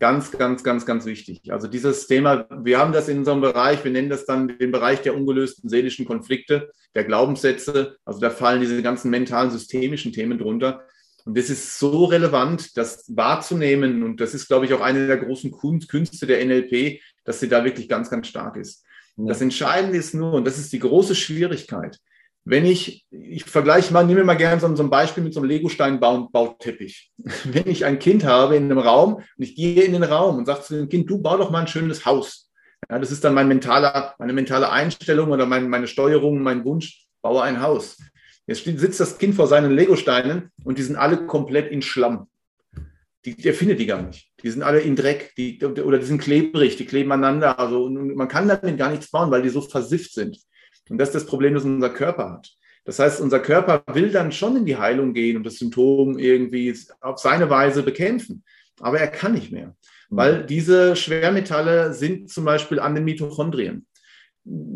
Ganz, 0.00 0.30
ganz, 0.30 0.64
ganz, 0.64 0.86
ganz 0.86 1.04
wichtig. 1.04 1.52
Also 1.52 1.68
dieses 1.68 2.06
Thema, 2.06 2.46
wir 2.64 2.78
haben 2.78 2.92
das 2.92 3.08
in 3.08 3.18
unserem 3.18 3.42
Bereich, 3.42 3.84
wir 3.84 3.92
nennen 3.92 4.08
das 4.08 4.24
dann 4.24 4.56
den 4.58 4.72
Bereich 4.72 5.02
der 5.02 5.14
ungelösten 5.14 5.68
seelischen 5.68 6.06
Konflikte, 6.06 6.70
der 6.94 7.04
Glaubenssätze. 7.04 7.98
Also 8.06 8.18
da 8.18 8.30
fallen 8.30 8.62
diese 8.62 8.82
ganzen 8.82 9.10
mentalen, 9.10 9.50
systemischen 9.50 10.12
Themen 10.12 10.38
drunter. 10.38 10.84
Und 11.24 11.38
das 11.38 11.48
ist 11.48 11.78
so 11.78 12.04
relevant, 12.04 12.76
das 12.76 13.04
wahrzunehmen. 13.14 14.02
Und 14.02 14.20
das 14.20 14.34
ist, 14.34 14.46
glaube 14.46 14.66
ich, 14.66 14.74
auch 14.74 14.80
eine 14.80 15.06
der 15.06 15.16
großen 15.16 15.50
Künste 15.88 16.26
der 16.26 16.44
NLP, 16.44 17.00
dass 17.24 17.40
sie 17.40 17.48
da 17.48 17.64
wirklich 17.64 17.88
ganz, 17.88 18.10
ganz 18.10 18.26
stark 18.28 18.56
ist. 18.56 18.84
Ja. 19.16 19.26
Das 19.26 19.40
Entscheidende 19.40 19.96
ist 19.96 20.14
nur, 20.14 20.34
und 20.34 20.46
das 20.46 20.58
ist 20.58 20.72
die 20.72 20.80
große 20.80 21.14
Schwierigkeit, 21.14 21.98
wenn 22.46 22.66
ich, 22.66 23.06
ich 23.10 23.44
vergleiche 23.44 23.92
mal, 23.92 24.04
nehme 24.04 24.22
mal 24.22 24.34
gerne 24.34 24.60
so, 24.60 24.76
so 24.76 24.82
ein 24.82 24.90
Beispiel 24.90 25.24
mit 25.24 25.32
so 25.32 25.40
einem 25.40 25.48
Legostein-Bauteppich. 25.48 27.10
Wenn 27.44 27.66
ich 27.66 27.86
ein 27.86 27.98
Kind 27.98 28.24
habe 28.24 28.56
in 28.56 28.64
einem 28.64 28.78
Raum 28.78 29.14
und 29.14 29.24
ich 29.38 29.56
gehe 29.56 29.82
in 29.82 29.92
den 29.92 30.02
Raum 30.02 30.36
und 30.36 30.46
sage 30.46 30.60
zu 30.60 30.76
dem 30.76 30.90
Kind, 30.90 31.08
du 31.08 31.22
bau 31.22 31.38
doch 31.38 31.50
mal 31.50 31.60
ein 31.60 31.68
schönes 31.68 32.04
Haus. 32.04 32.50
Ja, 32.90 32.98
das 32.98 33.10
ist 33.10 33.24
dann 33.24 33.32
mein 33.32 33.48
mentaler, 33.48 34.14
meine 34.18 34.34
mentale 34.34 34.70
Einstellung 34.70 35.30
oder 35.30 35.46
mein, 35.46 35.70
meine 35.70 35.86
Steuerung, 35.86 36.42
mein 36.42 36.66
Wunsch, 36.66 37.06
baue 37.22 37.42
ein 37.42 37.62
Haus. 37.62 37.96
Jetzt 38.46 38.64
sitzt 38.64 39.00
das 39.00 39.18
Kind 39.18 39.34
vor 39.34 39.46
seinen 39.46 39.72
Legosteinen 39.72 40.50
und 40.64 40.78
die 40.78 40.82
sind 40.82 40.96
alle 40.96 41.26
komplett 41.26 41.70
in 41.70 41.82
Schlamm. 41.82 42.26
Die, 43.24 43.36
der 43.36 43.54
findet 43.54 43.80
die 43.80 43.86
gar 43.86 44.02
nicht. 44.02 44.30
Die 44.42 44.50
sind 44.50 44.62
alle 44.62 44.80
in 44.80 44.96
Dreck 44.96 45.32
die, 45.38 45.58
oder 45.64 45.98
die 45.98 46.04
sind 46.04 46.20
klebrig, 46.20 46.76
die 46.76 46.84
kleben 46.84 47.10
aneinander. 47.10 47.58
Also, 47.58 47.88
man 47.88 48.28
kann 48.28 48.48
damit 48.48 48.76
gar 48.76 48.90
nichts 48.90 49.10
bauen, 49.10 49.30
weil 49.30 49.42
die 49.42 49.48
so 49.48 49.62
versifft 49.62 50.12
sind. 50.12 50.38
Und 50.90 50.98
das 50.98 51.08
ist 51.08 51.14
das 51.14 51.26
Problem, 51.26 51.54
das 51.54 51.64
unser 51.64 51.88
Körper 51.88 52.30
hat. 52.30 52.54
Das 52.84 52.98
heißt, 52.98 53.22
unser 53.22 53.40
Körper 53.40 53.82
will 53.94 54.10
dann 54.10 54.30
schon 54.30 54.56
in 54.56 54.66
die 54.66 54.76
Heilung 54.76 55.14
gehen 55.14 55.38
und 55.38 55.44
das 55.44 55.56
Symptom 55.56 56.18
irgendwie 56.18 56.76
auf 57.00 57.18
seine 57.18 57.48
Weise 57.48 57.82
bekämpfen. 57.82 58.44
Aber 58.80 58.98
er 58.98 59.08
kann 59.08 59.32
nicht 59.32 59.52
mehr, 59.52 59.74
weil 60.10 60.44
diese 60.44 60.94
Schwermetalle 60.96 61.94
sind 61.94 62.28
zum 62.28 62.44
Beispiel 62.44 62.78
an 62.80 62.94
den 62.94 63.04
Mitochondrien. 63.04 63.86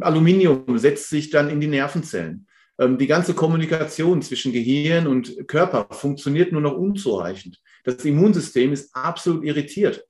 Aluminium 0.01 0.79
setzt 0.79 1.11
sich 1.11 1.29
dann 1.29 1.51
in 1.51 1.61
die 1.61 1.67
Nervenzellen. 1.67 2.47
Ähm, 2.79 2.99
die 2.99 3.07
ganze 3.07 3.35
Kommunikation 3.35 4.23
zwischen 4.23 4.53
Gehirn 4.53 5.07
und 5.07 5.49
Körper 5.49 5.89
funktioniert 5.91 6.53
nur 6.53 6.61
noch 6.61 6.77
unzureichend. 6.77 7.61
Das 7.85 8.05
Immunsystem 8.05 8.73
ist 8.73 8.95
absolut 8.95 9.45
irritiert, 9.45 10.05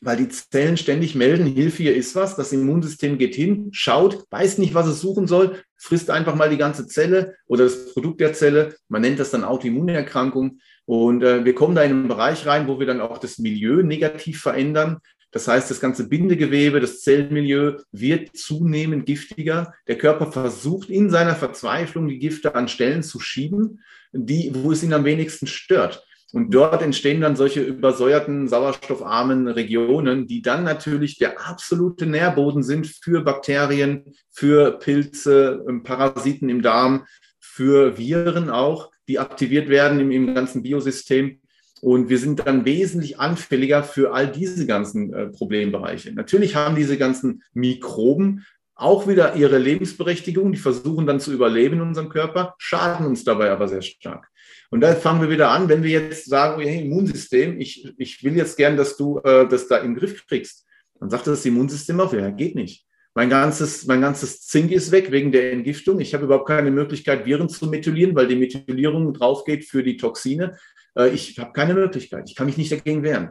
weil 0.00 0.16
die 0.16 0.28
Zellen 0.28 0.76
ständig 0.76 1.14
melden, 1.14 1.46
Hilfe, 1.46 1.82
hier 1.82 1.96
ist 1.96 2.14
was. 2.14 2.36
Das 2.36 2.52
Immunsystem 2.52 3.18
geht 3.18 3.34
hin, 3.34 3.68
schaut, 3.72 4.24
weiß 4.30 4.58
nicht, 4.58 4.74
was 4.74 4.86
es 4.86 5.00
suchen 5.00 5.26
soll, 5.26 5.62
frisst 5.76 6.10
einfach 6.10 6.34
mal 6.34 6.50
die 6.50 6.56
ganze 6.56 6.86
Zelle 6.86 7.34
oder 7.46 7.64
das 7.64 7.92
Produkt 7.92 8.20
der 8.20 8.32
Zelle. 8.32 8.76
Man 8.88 9.02
nennt 9.02 9.18
das 9.18 9.30
dann 9.30 9.44
Autoimmunerkrankung. 9.44 10.58
Und 10.86 11.24
äh, 11.24 11.44
wir 11.44 11.54
kommen 11.54 11.74
da 11.74 11.82
in 11.82 11.90
einen 11.90 12.08
Bereich 12.08 12.46
rein, 12.46 12.68
wo 12.68 12.78
wir 12.78 12.86
dann 12.86 13.00
auch 13.00 13.18
das 13.18 13.38
Milieu 13.38 13.82
negativ 13.82 14.40
verändern. 14.40 14.98
Das 15.36 15.48
heißt, 15.48 15.70
das 15.70 15.80
ganze 15.80 16.08
Bindegewebe, 16.08 16.80
das 16.80 17.02
Zellmilieu 17.02 17.76
wird 17.92 18.34
zunehmend 18.34 19.04
giftiger. 19.04 19.74
Der 19.86 19.98
Körper 19.98 20.32
versucht 20.32 20.88
in 20.88 21.10
seiner 21.10 21.34
Verzweiflung 21.34 22.08
die 22.08 22.18
Gifte 22.18 22.54
an 22.54 22.68
Stellen 22.68 23.02
zu 23.02 23.20
schieben, 23.20 23.82
die, 24.14 24.50
wo 24.54 24.72
es 24.72 24.82
ihn 24.82 24.94
am 24.94 25.04
wenigsten 25.04 25.46
stört. 25.46 26.02
Und 26.32 26.54
dort 26.54 26.80
entstehen 26.80 27.20
dann 27.20 27.36
solche 27.36 27.60
übersäuerten, 27.60 28.48
sauerstoffarmen 28.48 29.46
Regionen, 29.46 30.26
die 30.26 30.40
dann 30.40 30.64
natürlich 30.64 31.18
der 31.18 31.46
absolute 31.46 32.06
Nährboden 32.06 32.62
sind 32.62 32.86
für 32.86 33.20
Bakterien, 33.20 34.14
für 34.30 34.78
Pilze, 34.78 35.62
ähm, 35.68 35.82
Parasiten 35.82 36.48
im 36.48 36.62
Darm, 36.62 37.04
für 37.38 37.98
Viren 37.98 38.48
auch, 38.48 38.90
die 39.06 39.18
aktiviert 39.18 39.68
werden 39.68 40.00
im, 40.00 40.10
im 40.10 40.34
ganzen 40.34 40.62
Biosystem. 40.62 41.42
Und 41.82 42.08
wir 42.08 42.18
sind 42.18 42.46
dann 42.46 42.64
wesentlich 42.64 43.18
anfälliger 43.20 43.82
für 43.82 44.12
all 44.12 44.30
diese 44.30 44.66
ganzen 44.66 45.12
äh, 45.12 45.26
Problembereiche. 45.26 46.12
Natürlich 46.12 46.56
haben 46.56 46.74
diese 46.74 46.96
ganzen 46.96 47.42
Mikroben 47.52 48.46
auch 48.74 49.08
wieder 49.08 49.36
ihre 49.36 49.58
Lebensberechtigung. 49.58 50.52
Die 50.52 50.58
versuchen 50.58 51.06
dann 51.06 51.20
zu 51.20 51.32
überleben 51.32 51.76
in 51.76 51.82
unserem 51.82 52.08
Körper, 52.08 52.54
schaden 52.58 53.06
uns 53.06 53.24
dabei 53.24 53.50
aber 53.50 53.68
sehr 53.68 53.82
stark. 53.82 54.28
Und 54.70 54.80
da 54.80 54.94
fangen 54.94 55.20
wir 55.20 55.30
wieder 55.30 55.50
an, 55.50 55.68
wenn 55.68 55.82
wir 55.82 55.90
jetzt 55.90 56.26
sagen, 56.26 56.62
hey, 56.62 56.82
Immunsystem, 56.82 57.60
ich, 57.60 57.92
ich 57.98 58.22
will 58.24 58.36
jetzt 58.36 58.56
gern, 58.56 58.76
dass 58.76 58.96
du 58.96 59.18
äh, 59.20 59.48
das 59.48 59.68
da 59.68 59.80
den 59.80 59.94
Griff 59.94 60.26
kriegst. 60.26 60.66
Dann 60.98 61.10
sagt 61.10 61.26
das 61.26 61.44
Immunsystem 61.44 62.00
auf, 62.00 62.12
ja, 62.12 62.30
geht 62.30 62.54
nicht. 62.54 62.84
Mein 63.14 63.30
ganzes, 63.30 63.86
mein 63.86 64.02
ganzes 64.02 64.42
Zink 64.42 64.72
ist 64.72 64.92
weg 64.92 65.10
wegen 65.10 65.32
der 65.32 65.52
Entgiftung. 65.52 66.00
Ich 66.00 66.12
habe 66.12 66.24
überhaupt 66.24 66.48
keine 66.48 66.70
Möglichkeit, 66.70 67.24
Viren 67.24 67.48
zu 67.48 67.66
methylieren, 67.66 68.14
weil 68.14 68.28
die 68.28 68.36
Methylierung 68.36 69.14
draufgeht 69.14 69.64
für 69.64 69.82
die 69.82 69.96
Toxine. 69.96 70.58
Äh, 70.96 71.10
ich 71.10 71.38
habe 71.38 71.52
keine 71.52 71.74
Möglichkeit. 71.74 72.28
Ich 72.28 72.34
kann 72.34 72.46
mich 72.46 72.56
nicht 72.56 72.72
dagegen 72.72 73.02
wehren. 73.02 73.30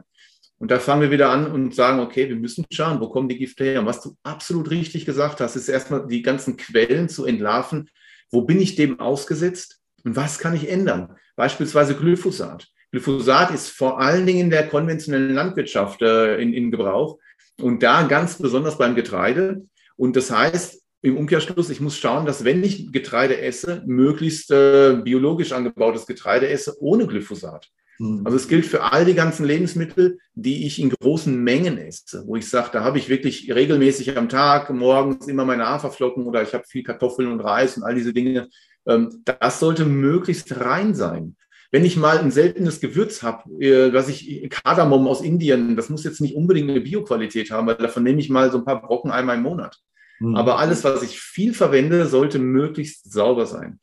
Und 0.58 0.72
da 0.72 0.80
fangen 0.80 1.02
wir 1.02 1.12
wieder 1.12 1.30
an 1.30 1.52
und 1.52 1.76
sagen, 1.76 2.00
okay, 2.00 2.30
wir 2.30 2.36
müssen 2.38 2.66
schauen, 2.72 3.02
wo 3.02 3.10
kommen 3.10 3.28
die 3.28 3.38
Gifte 3.38 3.66
her? 3.66 3.82
Und 3.82 3.88
was 3.88 4.02
du 4.02 4.16
absolut 4.24 4.70
richtig 4.72 5.06
gesagt 5.06 5.42
hast, 5.42 5.56
ist 5.56 5.68
erstmal 5.68 6.08
die 6.08 6.22
ganzen 6.22 6.56
Quellen 6.56 7.10
zu 7.10 7.26
entlarven. 7.26 7.90
Wo 8.32 8.44
bin 8.44 8.62
ich 8.62 8.76
dem 8.76 9.00
ausgesetzt 9.00 9.82
und 10.04 10.16
was 10.16 10.40
kann 10.40 10.56
ich 10.56 10.70
ändern? 10.70 11.16
Beispielsweise 11.36 11.96
Glyphosat. 11.96 12.68
Glyphosat 12.92 13.52
ist 13.52 13.70
vor 13.70 14.00
allen 14.00 14.26
Dingen 14.26 14.46
in 14.46 14.50
der 14.50 14.68
konventionellen 14.70 15.34
Landwirtschaft 15.34 16.02
äh, 16.02 16.38
in, 16.38 16.54
in 16.54 16.72
Gebrauch 16.72 17.20
und 17.62 17.84
da 17.84 18.04
ganz 18.04 18.38
besonders 18.38 18.78
beim 18.78 18.96
Getreide. 18.96 19.66
Und 19.98 20.16
das 20.16 20.32
heißt, 20.32 20.82
im 21.06 21.18
Umkehrschluss, 21.18 21.70
ich 21.70 21.82
muss 21.82 21.98
schauen, 21.98 22.26
dass 22.26 22.44
wenn 22.44 22.64
ich 22.64 22.92
Getreide 22.92 23.40
esse, 23.40 23.84
möglichst 23.86 24.52
äh, 24.52 25.00
biologisch 25.04 25.52
angebautes 25.52 26.06
Getreide 26.06 26.50
esse, 26.50 26.76
ohne 26.80 27.08
Glyphosat. 27.08 27.70
Mhm. 28.00 28.22
Also 28.26 28.38
es 28.38 28.48
gilt 28.48 28.66
für 28.66 28.92
all 28.92 29.06
die 29.06 29.14
ganzen 29.14 29.46
Lebensmittel, 29.46 30.18
die 30.34 30.66
ich 30.66 30.82
in 30.82 30.90
großen 30.90 31.36
Mengen 31.36 31.78
esse, 31.78 32.24
wo 32.26 32.36
ich 32.36 32.50
sage, 32.50 32.70
da 32.74 32.84
habe 32.84 32.98
ich 32.98 33.10
wirklich 33.10 33.54
regelmäßig 33.54 34.18
am 34.18 34.30
Tag, 34.30 34.70
morgens 34.72 35.28
immer 35.28 35.46
meine 35.46 35.68
Haferflocken 35.68 36.26
oder 36.26 36.42
ich 36.42 36.54
habe 36.54 36.66
viel 36.68 36.84
Kartoffeln 36.84 37.32
und 37.32 37.40
Reis 37.40 37.78
und 37.78 37.84
all 37.84 37.96
diese 37.96 38.14
Dinge. 38.14 38.50
Ähm, 38.88 39.24
das 39.24 39.60
sollte 39.60 39.86
möglichst 39.86 40.60
rein 40.60 40.96
sein. 40.96 41.36
Wenn 41.72 41.86
ich 41.86 41.98
mal 41.98 42.20
ein 42.20 42.32
seltenes 42.32 42.80
Gewürz 42.80 43.22
habe, 43.22 43.50
äh, 43.64 43.94
was 43.94 44.08
ich 44.08 44.50
Kardamom 44.50 45.08
aus 45.08 45.22
Indien, 45.22 45.76
das 45.76 45.90
muss 45.90 46.04
jetzt 46.04 46.22
nicht 46.22 46.36
unbedingt 46.36 46.70
eine 46.70 46.82
Bioqualität 46.82 47.52
haben, 47.52 47.68
weil 47.68 47.76
davon 47.76 48.04
nehme 48.04 48.20
ich 48.20 48.30
mal 48.30 48.52
so 48.52 48.60
ein 48.60 48.66
paar 48.66 48.82
Brocken 48.82 49.12
einmal 49.12 49.38
im 49.38 49.44
Monat. 49.44 49.80
Mhm. 50.20 50.36
Aber 50.36 50.60
alles, 50.60 50.84
was 50.84 51.04
ich 51.04 51.20
viel 51.20 51.54
verwende, 51.54 52.06
sollte 52.06 52.40
möglichst 52.40 53.12
sauber 53.12 53.46
sein. 53.46 53.80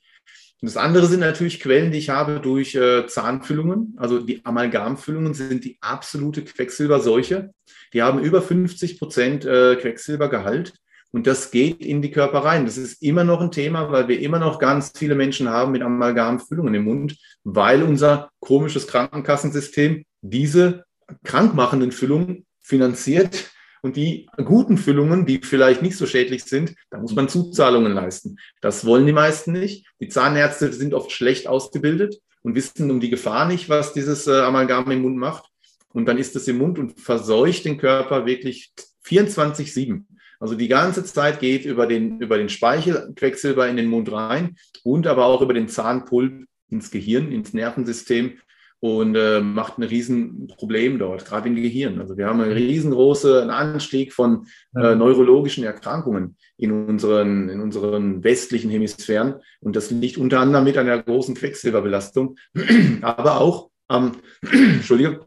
Und 0.63 0.67
das 0.67 0.77
andere 0.77 1.07
sind 1.07 1.21
natürlich 1.21 1.59
Quellen, 1.59 1.91
die 1.91 1.99
ich 1.99 2.11
habe 2.11 2.39
durch 2.39 2.77
äh, 2.77 3.07
Zahnfüllungen. 3.07 3.95
Also 3.97 4.21
die 4.21 4.45
Amalgamfüllungen 4.45 5.35
sind 5.35 5.65
die 5.65 5.77
absolute 5.81 6.45
Quecksilberseuche. 6.45 7.53
Die 7.93 8.03
haben 8.03 8.21
über 8.21 8.41
50 8.41 9.01
Prozent 9.01 9.45
äh, 9.45 9.75
Quecksilbergehalt. 9.75 10.75
Und 11.11 11.27
das 11.27 11.51
geht 11.51 11.85
in 11.85 12.01
die 12.01 12.13
Körper 12.13 12.39
rein. 12.39 12.65
Das 12.65 12.79
ist 12.79 13.03
immer 13.03 13.25
noch 13.25 13.41
ein 13.41 13.51
Thema, 13.51 13.91
weil 13.91 14.09
wir 14.09 14.21
immer 14.21 14.39
noch 14.39 14.59
ganz 14.59 14.93
viele 14.97 15.17
Menschen 15.17 15.49
haben 15.49 15.73
mit 15.73 15.83
Amalgamfüllungen 15.83 16.75
im 16.75 16.85
Mund, 16.85 17.19
weil 17.45 17.83
unser 17.83 18.31
komisches 18.41 18.87
Krankenkassensystem 18.87 20.05
diese 20.23 20.85
krankmachenden 21.25 21.93
Füllungen 21.93 22.47
finanziert 22.61 23.51
und 23.83 23.97
die 23.97 24.29
guten 24.37 24.79
Füllungen, 24.79 25.27
die 25.27 25.41
vielleicht 25.43 25.83
nicht 25.83 25.97
so 25.97 26.07
schädlich 26.07 26.45
sind, 26.45 26.75
da 26.91 26.99
muss 26.99 27.15
man 27.15 27.29
Zuzahlungen 27.29 27.93
leisten. 27.93 28.39
Das 28.61 28.87
wollen 28.87 29.07
die 29.07 29.13
meisten 29.13 29.53
nicht. 29.53 29.87
Die 30.01 30.09
Zahnärzte 30.09 30.73
sind 30.73 30.95
oft 30.95 31.11
schlecht 31.11 31.49
ausgebildet 31.49 32.21
und 32.43 32.55
wissen 32.55 32.91
um 32.91 33.01
die 33.01 33.11
Gefahr 33.11 33.47
nicht, 33.47 33.69
was 33.69 33.93
dieses 33.93 34.27
äh, 34.27 34.41
Amalgam 34.41 34.91
im 34.91 35.03
Mund 35.03 35.17
macht. 35.17 35.45
Und 35.93 36.07
dann 36.07 36.17
ist 36.17 36.37
es 36.37 36.49
im 36.49 36.59
Mund 36.59 36.79
und 36.79 36.99
verseucht 36.99 37.65
den 37.65 37.77
Körper 37.77 38.25
wirklich 38.25 38.73
24-7. 39.05 40.05
Also 40.39 40.55
die 40.55 40.69
ganze 40.69 41.05
Zeit 41.05 41.41
geht 41.41 41.65
über 41.65 41.87
den, 41.87 42.21
über 42.21 42.39
den 42.39 42.49
Speichel 42.49 43.13
Quecksilber 43.15 43.69
in 43.69 43.77
den 43.77 43.89
Mund 43.89 44.11
rein 44.11 44.57
und 44.85 45.07
aber 45.07 45.27
auch 45.27 45.43
über 45.43 45.55
den 45.55 45.69
Zahnpulp 45.69 46.47
ins 46.69 46.91
Gehirn, 46.91 47.31
ins 47.31 47.53
Nervensystem 47.53 48.39
und 48.83 49.15
äh, 49.15 49.41
macht 49.41 49.79
ein 49.79 49.85
Riesenproblem 49.85 50.99
dort, 50.99 51.25
gerade 51.25 51.49
im 51.49 51.55
Gehirn. 51.55 52.01
Also 52.01 52.17
wir 52.17 52.27
haben 52.27 52.41
einen 52.41 52.51
riesengroßen 52.51 53.49
Anstieg 53.49 54.13
von 54.13 54.49
äh, 54.75 54.97
neurologischen 54.97 55.63
Erkrankungen 55.63 56.37
in 56.57 56.73
unseren, 56.73 57.49
in 57.49 57.61
unseren 57.61 58.25
westlichen 58.25 58.73
Hemisphären. 58.73 59.37
Und 59.61 59.77
das 59.77 59.93
liegt 59.93 60.19
unter 60.19 60.41
anderem 60.41 60.65
mit 60.65 60.77
einer 60.77 61.01
großen 61.01 61.37
Quecksilberbelastung, 61.37 62.37
aber 63.03 63.41
auch 63.41 63.71
am, 63.87 64.17
Entschuldigung, 64.51 65.27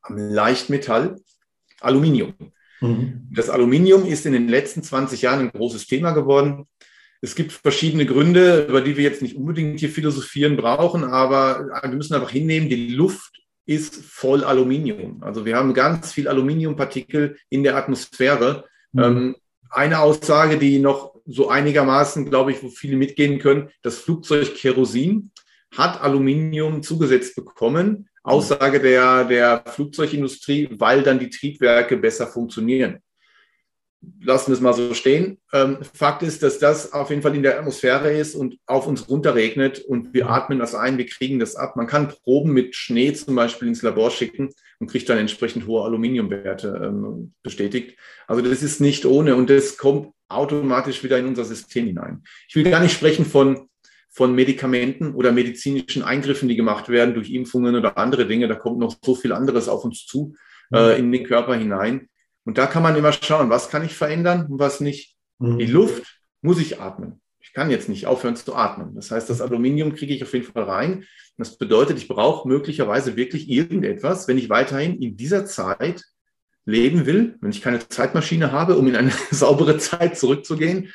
am 0.00 0.16
Leichtmetall 0.16 1.16
Aluminium. 1.82 2.32
Mhm. 2.80 3.28
Das 3.34 3.50
Aluminium 3.50 4.06
ist 4.06 4.24
in 4.24 4.32
den 4.32 4.48
letzten 4.48 4.82
20 4.82 5.20
Jahren 5.20 5.40
ein 5.40 5.52
großes 5.52 5.86
Thema 5.86 6.12
geworden. 6.12 6.66
Es 7.22 7.34
gibt 7.34 7.52
verschiedene 7.52 8.06
Gründe, 8.06 8.66
über 8.68 8.80
die 8.80 8.96
wir 8.96 9.04
jetzt 9.04 9.20
nicht 9.20 9.36
unbedingt 9.36 9.78
hier 9.80 9.90
philosophieren 9.90 10.56
brauchen, 10.56 11.04
aber 11.04 11.66
wir 11.82 11.90
müssen 11.90 12.14
einfach 12.14 12.30
hinnehmen, 12.30 12.68
die 12.68 12.88
Luft 12.88 13.42
ist 13.66 13.96
voll 13.96 14.42
Aluminium. 14.42 15.22
Also 15.22 15.44
wir 15.44 15.56
haben 15.56 15.74
ganz 15.74 16.12
viel 16.12 16.28
Aluminiumpartikel 16.28 17.36
in 17.50 17.62
der 17.62 17.76
Atmosphäre. 17.76 18.64
Mhm. 18.92 19.02
Ähm, 19.02 19.36
eine 19.68 20.00
Aussage, 20.00 20.58
die 20.58 20.78
noch 20.78 21.14
so 21.26 21.48
einigermaßen, 21.48 22.28
glaube 22.28 22.52
ich, 22.52 22.62
wo 22.62 22.68
viele 22.70 22.96
mitgehen 22.96 23.38
können, 23.38 23.68
das 23.82 23.98
Flugzeug 23.98 24.54
Kerosin 24.54 25.30
hat 25.76 26.00
Aluminium 26.00 26.82
zugesetzt 26.82 27.36
bekommen. 27.36 28.08
Aussage 28.22 28.80
der, 28.80 29.24
der 29.24 29.62
Flugzeugindustrie, 29.66 30.68
weil 30.72 31.02
dann 31.02 31.18
die 31.18 31.30
Triebwerke 31.30 31.96
besser 31.96 32.26
funktionieren 32.26 33.00
lassen 34.22 34.48
wir 34.48 34.54
es 34.54 34.60
mal 34.60 34.72
so 34.72 34.94
stehen. 34.94 35.38
Ähm, 35.52 35.78
Fakt 35.94 36.22
ist, 36.22 36.42
dass 36.42 36.58
das 36.58 36.92
auf 36.92 37.10
jeden 37.10 37.22
Fall 37.22 37.34
in 37.34 37.42
der 37.42 37.58
Atmosphäre 37.58 38.12
ist 38.12 38.34
und 38.34 38.58
auf 38.66 38.86
uns 38.86 39.08
runterregnet 39.08 39.80
und 39.80 40.14
wir 40.14 40.28
atmen 40.30 40.58
das 40.58 40.74
ein, 40.74 40.98
wir 40.98 41.06
kriegen 41.06 41.38
das 41.38 41.56
ab. 41.56 41.76
Man 41.76 41.86
kann 41.86 42.08
Proben 42.08 42.52
mit 42.52 42.74
Schnee 42.74 43.12
zum 43.12 43.34
Beispiel 43.34 43.68
ins 43.68 43.82
Labor 43.82 44.10
schicken 44.10 44.50
und 44.78 44.90
kriegt 44.90 45.08
dann 45.08 45.18
entsprechend 45.18 45.66
hohe 45.66 45.84
Aluminiumwerte 45.84 46.80
ähm, 46.82 47.34
bestätigt. 47.42 47.98
Also 48.26 48.42
das 48.42 48.62
ist 48.62 48.80
nicht 48.80 49.04
ohne 49.04 49.36
und 49.36 49.50
das 49.50 49.76
kommt 49.76 50.12
automatisch 50.28 51.02
wieder 51.02 51.18
in 51.18 51.26
unser 51.26 51.44
System 51.44 51.86
hinein. 51.86 52.22
Ich 52.48 52.56
will 52.56 52.64
gar 52.64 52.80
nicht 52.80 52.94
sprechen 52.94 53.24
von 53.24 53.66
von 54.12 54.34
Medikamenten 54.34 55.14
oder 55.14 55.30
medizinischen 55.30 56.02
Eingriffen, 56.02 56.48
die 56.48 56.56
gemacht 56.56 56.88
werden 56.88 57.14
durch 57.14 57.30
Impfungen 57.30 57.76
oder 57.76 57.96
andere 57.96 58.26
Dinge. 58.26 58.48
Da 58.48 58.56
kommt 58.56 58.80
noch 58.80 58.96
so 59.00 59.14
viel 59.14 59.32
anderes 59.32 59.68
auf 59.68 59.84
uns 59.84 60.04
zu 60.04 60.34
äh, 60.74 60.98
in 60.98 61.12
den 61.12 61.24
Körper 61.24 61.54
hinein. 61.54 62.09
Und 62.50 62.58
da 62.58 62.66
kann 62.66 62.82
man 62.82 62.96
immer 62.96 63.12
schauen, 63.12 63.48
was 63.48 63.68
kann 63.68 63.84
ich 63.84 63.94
verändern 63.94 64.46
und 64.50 64.58
was 64.58 64.80
nicht. 64.80 65.14
Mhm. 65.38 65.58
Die 65.58 65.66
Luft 65.66 66.20
muss 66.42 66.58
ich 66.58 66.80
atmen. 66.80 67.20
Ich 67.38 67.52
kann 67.52 67.70
jetzt 67.70 67.88
nicht 67.88 68.08
aufhören 68.08 68.34
zu 68.34 68.56
atmen. 68.56 68.92
Das 68.96 69.12
heißt, 69.12 69.30
das 69.30 69.40
Aluminium 69.40 69.94
kriege 69.94 70.12
ich 70.12 70.24
auf 70.24 70.32
jeden 70.32 70.46
Fall 70.46 70.64
rein. 70.64 71.04
Das 71.38 71.58
bedeutet, 71.58 71.98
ich 71.98 72.08
brauche 72.08 72.48
möglicherweise 72.48 73.14
wirklich 73.14 73.48
irgendetwas, 73.48 74.26
wenn 74.26 74.36
ich 74.36 74.50
weiterhin 74.50 75.00
in 75.00 75.16
dieser 75.16 75.46
Zeit 75.46 76.02
leben 76.64 77.06
will, 77.06 77.36
wenn 77.40 77.52
ich 77.52 77.62
keine 77.62 77.88
Zeitmaschine 77.88 78.50
habe, 78.50 78.76
um 78.76 78.88
in 78.88 78.96
eine 78.96 79.12
saubere 79.30 79.78
Zeit 79.78 80.18
zurückzugehen, 80.18 80.92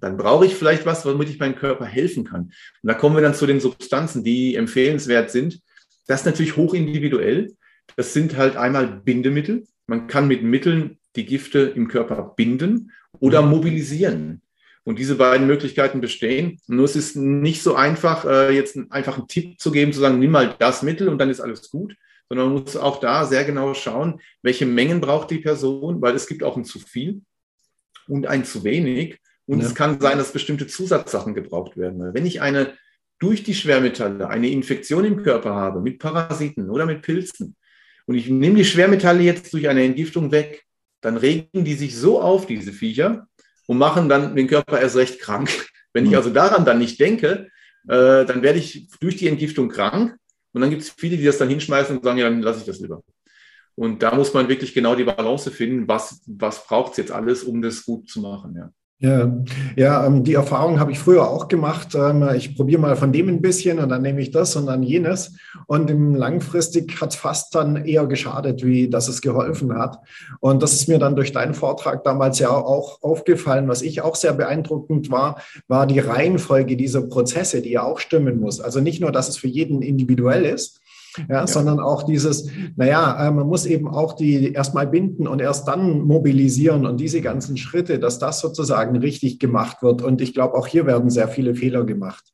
dann 0.00 0.16
brauche 0.16 0.44
ich 0.44 0.56
vielleicht 0.56 0.86
was, 0.86 1.06
womit 1.06 1.30
ich 1.30 1.38
meinem 1.38 1.54
Körper 1.54 1.84
helfen 1.84 2.24
kann. 2.24 2.46
Und 2.46 2.52
da 2.82 2.94
kommen 2.94 3.14
wir 3.14 3.22
dann 3.22 3.36
zu 3.36 3.46
den 3.46 3.60
Substanzen, 3.60 4.24
die 4.24 4.56
empfehlenswert 4.56 5.30
sind. 5.30 5.60
Das 6.08 6.22
ist 6.22 6.26
natürlich 6.26 6.56
hochindividuell. 6.56 7.54
Das 7.94 8.12
sind 8.12 8.36
halt 8.36 8.56
einmal 8.56 8.88
Bindemittel. 8.88 9.68
Man 9.86 10.06
kann 10.06 10.28
mit 10.28 10.42
Mitteln 10.42 10.98
die 11.16 11.26
Gifte 11.26 11.60
im 11.60 11.88
Körper 11.88 12.34
binden 12.36 12.92
oder 13.18 13.42
mhm. 13.42 13.50
mobilisieren. 13.50 14.42
Und 14.84 15.00
diese 15.00 15.16
beiden 15.16 15.48
Möglichkeiten 15.48 16.00
bestehen. 16.00 16.60
Nur 16.68 16.84
es 16.84 16.94
ist 16.94 17.16
nicht 17.16 17.62
so 17.62 17.74
einfach, 17.74 18.24
äh, 18.24 18.54
jetzt 18.54 18.78
einfach 18.90 19.18
einen 19.18 19.26
Tipp 19.26 19.58
zu 19.58 19.72
geben, 19.72 19.92
zu 19.92 19.98
sagen, 19.98 20.20
nimm 20.20 20.30
mal 20.30 20.54
das 20.60 20.82
Mittel 20.82 21.08
und 21.08 21.18
dann 21.18 21.28
ist 21.28 21.40
alles 21.40 21.70
gut, 21.70 21.96
sondern 22.28 22.52
man 22.52 22.62
muss 22.62 22.76
auch 22.76 23.00
da 23.00 23.24
sehr 23.24 23.44
genau 23.44 23.74
schauen, 23.74 24.20
welche 24.42 24.64
Mengen 24.64 25.00
braucht 25.00 25.30
die 25.30 25.38
Person, 25.38 26.00
weil 26.00 26.14
es 26.14 26.28
gibt 26.28 26.44
auch 26.44 26.56
ein 26.56 26.64
zu 26.64 26.78
viel 26.78 27.22
und 28.06 28.28
ein 28.28 28.44
zu 28.44 28.62
wenig. 28.62 29.18
Und 29.46 29.60
ja. 29.60 29.66
es 29.66 29.74
kann 29.74 30.00
sein, 30.00 30.18
dass 30.18 30.32
bestimmte 30.32 30.68
Zusatzsachen 30.68 31.34
gebraucht 31.34 31.76
werden. 31.76 32.14
Wenn 32.14 32.26
ich 32.26 32.40
eine 32.40 32.74
durch 33.18 33.42
die 33.42 33.54
Schwermetalle 33.54 34.28
eine 34.28 34.50
Infektion 34.50 35.04
im 35.04 35.22
Körper 35.22 35.54
habe 35.54 35.80
mit 35.80 35.98
Parasiten 35.98 36.68
oder 36.70 36.86
mit 36.86 37.02
Pilzen, 37.02 37.56
und 38.06 38.14
ich 38.14 38.28
nehme 38.28 38.56
die 38.56 38.64
Schwermetalle 38.64 39.22
jetzt 39.22 39.52
durch 39.52 39.68
eine 39.68 39.84
Entgiftung 39.84 40.32
weg, 40.32 40.64
dann 41.00 41.16
regen 41.16 41.64
die 41.64 41.74
sich 41.74 41.96
so 41.96 42.20
auf, 42.20 42.46
diese 42.46 42.72
Viecher, 42.72 43.28
und 43.66 43.78
machen 43.78 44.08
dann 44.08 44.36
den 44.36 44.46
Körper 44.46 44.80
erst 44.80 44.96
recht 44.96 45.20
krank. 45.20 45.50
Wenn 45.92 46.04
ich 46.04 46.10
mhm. 46.10 46.16
also 46.16 46.30
daran 46.30 46.64
dann 46.64 46.78
nicht 46.78 47.00
denke, 47.00 47.48
äh, 47.88 48.24
dann 48.24 48.42
werde 48.42 48.58
ich 48.58 48.88
durch 49.00 49.16
die 49.16 49.28
Entgiftung 49.28 49.68
krank. 49.68 50.16
Und 50.52 50.60
dann 50.60 50.70
gibt 50.70 50.82
es 50.82 50.90
viele, 50.90 51.16
die 51.16 51.24
das 51.24 51.38
dann 51.38 51.48
hinschmeißen 51.48 51.96
und 51.96 52.04
sagen, 52.04 52.18
ja, 52.18 52.28
dann 52.28 52.42
lasse 52.42 52.60
ich 52.60 52.66
das 52.66 52.80
lieber. 52.80 53.02
Und 53.74 54.02
da 54.02 54.14
muss 54.14 54.32
man 54.32 54.48
wirklich 54.48 54.72
genau 54.72 54.94
die 54.94 55.04
Balance 55.04 55.50
finden, 55.50 55.86
was, 55.86 56.22
was 56.26 56.66
braucht 56.66 56.92
es 56.92 56.96
jetzt 56.96 57.12
alles, 57.12 57.44
um 57.44 57.60
das 57.60 57.84
gut 57.84 58.08
zu 58.08 58.20
machen. 58.20 58.54
Ja. 58.56 58.70
Ja, 58.98 59.30
ja 59.76 60.06
ähm, 60.06 60.24
die 60.24 60.32
Erfahrung 60.32 60.80
habe 60.80 60.90
ich 60.90 60.98
früher 60.98 61.28
auch 61.28 61.48
gemacht. 61.48 61.94
Ähm, 61.94 62.26
ich 62.34 62.56
probiere 62.56 62.80
mal 62.80 62.96
von 62.96 63.12
dem 63.12 63.28
ein 63.28 63.42
bisschen 63.42 63.78
und 63.78 63.90
dann 63.90 64.00
nehme 64.00 64.22
ich 64.22 64.30
das 64.30 64.56
und 64.56 64.66
dann 64.66 64.82
jenes. 64.82 65.36
Und 65.66 65.90
im 65.90 66.14
langfristig 66.14 66.98
hat 67.00 67.10
es 67.10 67.16
fast 67.16 67.54
dann 67.54 67.84
eher 67.84 68.06
geschadet, 68.06 68.64
wie 68.64 68.88
dass 68.88 69.08
es 69.08 69.20
geholfen 69.20 69.76
hat. 69.76 69.98
Und 70.40 70.62
das 70.62 70.72
ist 70.72 70.88
mir 70.88 70.98
dann 70.98 71.14
durch 71.14 71.32
deinen 71.32 71.52
Vortrag 71.52 72.04
damals 72.04 72.38
ja 72.38 72.48
auch 72.48 73.02
aufgefallen. 73.02 73.68
Was 73.68 73.82
ich 73.82 74.00
auch 74.00 74.16
sehr 74.16 74.32
beeindruckend 74.32 75.10
war, 75.10 75.42
war 75.68 75.86
die 75.86 76.00
Reihenfolge 76.00 76.76
dieser 76.76 77.02
Prozesse, 77.02 77.60
die 77.60 77.72
ja 77.72 77.82
auch 77.82 77.98
stimmen 77.98 78.40
muss. 78.40 78.60
Also 78.60 78.80
nicht 78.80 79.02
nur, 79.02 79.12
dass 79.12 79.28
es 79.28 79.36
für 79.36 79.48
jeden 79.48 79.82
individuell 79.82 80.46
ist, 80.46 80.80
ja, 81.16 81.24
ja, 81.28 81.46
sondern 81.46 81.80
auch 81.80 82.02
dieses, 82.02 82.48
naja, 82.76 83.26
äh, 83.26 83.30
man 83.30 83.46
muss 83.46 83.66
eben 83.66 83.88
auch 83.88 84.14
die 84.14 84.52
erstmal 84.52 84.86
binden 84.86 85.26
und 85.26 85.40
erst 85.40 85.68
dann 85.68 86.02
mobilisieren 86.02 86.86
und 86.86 86.98
diese 86.98 87.20
ganzen 87.20 87.56
Schritte, 87.56 87.98
dass 87.98 88.18
das 88.18 88.40
sozusagen 88.40 88.96
richtig 88.96 89.38
gemacht 89.38 89.82
wird. 89.82 90.02
Und 90.02 90.20
ich 90.20 90.34
glaube, 90.34 90.54
auch 90.54 90.66
hier 90.66 90.86
werden 90.86 91.10
sehr 91.10 91.28
viele 91.28 91.54
Fehler 91.54 91.84
gemacht. 91.84 92.24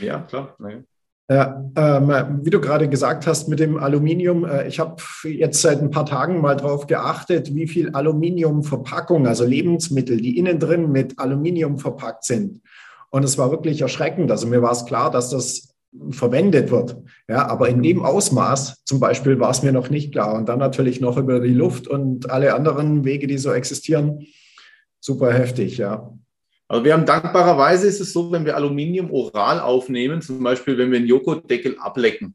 Ja, 0.00 0.20
klar. 0.20 0.56
Ja. 0.60 0.82
Ja, 1.30 1.64
ähm, 1.76 2.40
wie 2.42 2.50
du 2.50 2.60
gerade 2.60 2.88
gesagt 2.88 3.26
hast 3.26 3.48
mit 3.48 3.58
dem 3.58 3.78
Aluminium, 3.78 4.44
äh, 4.44 4.66
ich 4.66 4.80
habe 4.80 4.96
jetzt 5.24 5.62
seit 5.62 5.80
ein 5.80 5.90
paar 5.90 6.04
Tagen 6.04 6.40
mal 6.40 6.56
darauf 6.56 6.86
geachtet, 6.86 7.54
wie 7.54 7.68
viel 7.68 7.90
Aluminiumverpackung, 7.90 9.26
also 9.26 9.44
Lebensmittel, 9.44 10.20
die 10.20 10.36
innen 10.36 10.58
drin 10.58 10.90
mit 10.90 11.18
Aluminium 11.18 11.78
verpackt 11.78 12.24
sind. 12.24 12.60
Und 13.08 13.24
es 13.24 13.38
war 13.38 13.50
wirklich 13.50 13.80
erschreckend. 13.80 14.30
Also 14.30 14.46
mir 14.46 14.62
war 14.62 14.72
es 14.72 14.84
klar, 14.84 15.10
dass 15.10 15.30
das 15.30 15.71
verwendet 16.10 16.70
wird. 16.70 16.96
Ja, 17.28 17.48
aber 17.48 17.68
in 17.68 17.82
dem 17.82 18.02
Ausmaß 18.02 18.84
zum 18.84 19.00
Beispiel 19.00 19.38
war 19.38 19.50
es 19.50 19.62
mir 19.62 19.72
noch 19.72 19.90
nicht 19.90 20.12
klar. 20.12 20.34
Und 20.34 20.48
dann 20.48 20.58
natürlich 20.58 21.00
noch 21.00 21.16
über 21.16 21.40
die 21.40 21.54
Luft 21.54 21.86
und 21.86 22.30
alle 22.30 22.54
anderen 22.54 23.04
Wege, 23.04 23.26
die 23.26 23.38
so 23.38 23.52
existieren. 23.52 24.26
Super 25.00 25.32
heftig, 25.32 25.78
ja. 25.78 26.12
Also 26.68 26.84
wir 26.84 26.94
haben 26.94 27.04
dankbarerweise 27.04 27.86
ist 27.86 28.00
es 28.00 28.12
so, 28.12 28.32
wenn 28.32 28.46
wir 28.46 28.56
Aluminium 28.56 29.10
oral 29.10 29.60
aufnehmen, 29.60 30.22
zum 30.22 30.42
Beispiel 30.42 30.78
wenn 30.78 30.90
wir 30.90 30.98
einen 30.98 31.06
Joghurtdeckel 31.06 31.76
ablecken, 31.78 32.34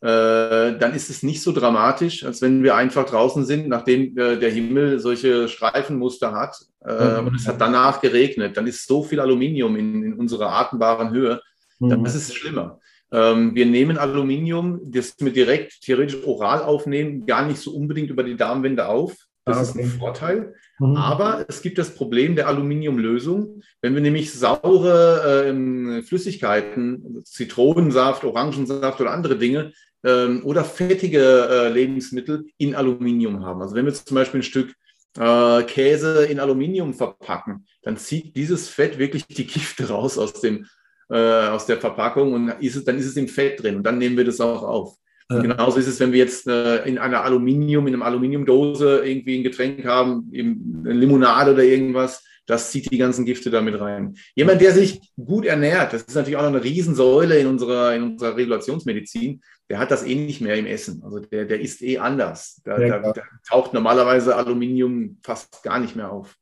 äh, 0.00 0.78
dann 0.78 0.94
ist 0.94 1.10
es 1.10 1.22
nicht 1.22 1.42
so 1.42 1.52
dramatisch, 1.52 2.24
als 2.24 2.40
wenn 2.40 2.62
wir 2.62 2.76
einfach 2.76 3.04
draußen 3.04 3.44
sind, 3.44 3.68
nachdem 3.68 4.16
äh, 4.16 4.38
der 4.38 4.50
Himmel 4.50 5.00
solche 5.00 5.48
Streifenmuster 5.48 6.32
hat 6.32 6.56
äh, 6.86 7.20
mhm. 7.20 7.26
und 7.26 7.34
es 7.34 7.48
hat 7.48 7.60
danach 7.60 8.00
geregnet. 8.00 8.56
Dann 8.56 8.66
ist 8.66 8.86
so 8.86 9.02
viel 9.02 9.20
Aluminium 9.20 9.76
in, 9.76 10.02
in 10.02 10.14
unserer 10.14 10.52
atembaren 10.52 11.10
Höhe, 11.10 11.42
mhm. 11.78 11.88
dann 11.88 12.04
ist 12.04 12.14
es 12.14 12.34
schlimmer. 12.34 12.80
Ähm, 13.10 13.54
wir 13.54 13.66
nehmen 13.66 13.96
Aluminium, 13.96 14.80
das 14.84 15.14
wir 15.18 15.32
direkt 15.32 15.80
theoretisch 15.80 16.24
oral 16.24 16.62
aufnehmen, 16.62 17.26
gar 17.26 17.46
nicht 17.46 17.58
so 17.58 17.74
unbedingt 17.74 18.10
über 18.10 18.22
die 18.22 18.36
Darmwände 18.36 18.86
auf. 18.86 19.16
Das 19.44 19.70
okay. 19.70 19.80
ist 19.80 19.94
ein 19.94 19.98
Vorteil. 19.98 20.54
Mhm. 20.78 20.96
Aber 20.96 21.46
es 21.48 21.62
gibt 21.62 21.78
das 21.78 21.94
Problem 21.94 22.36
der 22.36 22.48
Aluminiumlösung. 22.48 23.62
Wenn 23.80 23.94
wir 23.94 24.02
nämlich 24.02 24.32
saure 24.32 25.46
äh, 25.48 26.02
Flüssigkeiten, 26.02 27.22
Zitronensaft, 27.24 28.24
Orangensaft 28.24 29.00
oder 29.00 29.10
andere 29.10 29.38
Dinge 29.38 29.72
ähm, 30.04 30.42
oder 30.44 30.64
fettige 30.64 31.48
äh, 31.50 31.68
Lebensmittel 31.72 32.46
in 32.58 32.74
Aluminium 32.74 33.44
haben. 33.44 33.62
Also 33.62 33.74
wenn 33.74 33.86
wir 33.86 33.94
zum 33.94 34.14
Beispiel 34.14 34.40
ein 34.40 34.44
Stück 34.44 34.74
äh, 35.18 35.62
Käse 35.62 36.26
in 36.26 36.40
Aluminium 36.40 36.94
verpacken, 36.94 37.66
dann 37.82 37.96
zieht 37.96 38.36
dieses 38.36 38.68
Fett 38.68 38.98
wirklich 38.98 39.26
die 39.26 39.46
Gifte 39.46 39.88
raus 39.88 40.18
aus, 40.18 40.34
dem, 40.34 40.66
äh, 41.10 41.48
aus 41.48 41.66
der 41.66 41.78
Verpackung 41.78 42.32
und 42.32 42.48
ist 42.60 42.76
es, 42.76 42.84
dann 42.84 42.98
ist 42.98 43.06
es 43.06 43.16
im 43.16 43.28
Fett 43.28 43.62
drin 43.62 43.76
und 43.76 43.82
dann 43.84 43.98
nehmen 43.98 44.16
wir 44.16 44.24
das 44.24 44.40
auch 44.40 44.62
auf. 44.62 44.96
Ja. 45.30 45.40
Genauso 45.40 45.78
ist 45.78 45.88
es, 45.88 46.00
wenn 46.00 46.12
wir 46.12 46.18
jetzt 46.18 46.46
äh, 46.46 46.84
in 46.84 46.98
einer 46.98 47.22
Aluminium, 47.22 47.86
in 47.86 47.94
einem 47.94 48.02
Aluminiumdose 48.02 49.04
irgendwie 49.04 49.38
ein 49.38 49.42
Getränk 49.42 49.84
haben, 49.84 50.30
eben 50.32 50.82
eine 50.84 50.94
Limonade 50.94 51.52
oder 51.52 51.64
irgendwas, 51.64 52.24
das 52.46 52.70
zieht 52.70 52.90
die 52.90 52.96
ganzen 52.96 53.26
Gifte 53.26 53.50
damit 53.50 53.78
rein. 53.78 54.16
Jemand, 54.34 54.62
der 54.62 54.72
sich 54.72 55.12
gut 55.22 55.44
ernährt, 55.44 55.92
das 55.92 56.02
ist 56.04 56.14
natürlich 56.14 56.38
auch 56.38 56.42
noch 56.42 56.48
eine 56.48 56.64
Riesensäule 56.64 57.38
in 57.38 57.46
unserer, 57.46 57.94
in 57.94 58.02
unserer 58.04 58.36
Regulationsmedizin, 58.36 59.42
der 59.68 59.78
hat 59.78 59.90
das 59.90 60.02
eh 60.02 60.14
nicht 60.14 60.40
mehr 60.40 60.56
im 60.56 60.64
Essen. 60.64 61.02
Also 61.04 61.20
der, 61.20 61.44
der 61.44 61.60
isst 61.60 61.82
eh 61.82 61.98
anders. 61.98 62.62
Da, 62.64 62.80
ja, 62.80 62.98
da, 63.00 63.12
da 63.12 63.22
taucht 63.46 63.74
normalerweise 63.74 64.34
Aluminium 64.34 65.18
fast 65.22 65.62
gar 65.62 65.78
nicht 65.78 65.94
mehr 65.94 66.10
auf. 66.10 66.36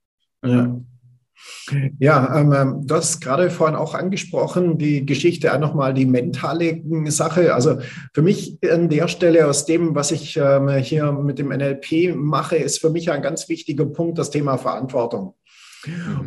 Ja. 0.44 0.80
Ja, 1.98 2.40
ähm, 2.40 2.52
ähm, 2.52 2.86
du 2.86 2.94
hast 2.94 3.20
gerade 3.20 3.50
vorhin 3.50 3.76
auch 3.76 3.94
angesprochen, 3.94 4.78
die 4.78 5.04
Geschichte 5.04 5.52
auch 5.52 5.58
nochmal 5.58 5.94
die 5.94 6.06
mentale 6.06 6.82
Sache. 7.10 7.54
Also 7.54 7.78
für 8.14 8.22
mich 8.22 8.58
an 8.70 8.88
der 8.88 9.08
Stelle 9.08 9.46
aus 9.46 9.66
dem, 9.66 9.94
was 9.94 10.10
ich 10.12 10.36
ähm, 10.36 10.68
hier 10.78 11.12
mit 11.12 11.38
dem 11.38 11.48
NLP 11.48 12.14
mache, 12.16 12.56
ist 12.56 12.80
für 12.80 12.90
mich 12.90 13.10
ein 13.10 13.22
ganz 13.22 13.48
wichtiger 13.48 13.86
Punkt 13.86 14.18
das 14.18 14.30
Thema 14.30 14.58
Verantwortung. 14.58 15.34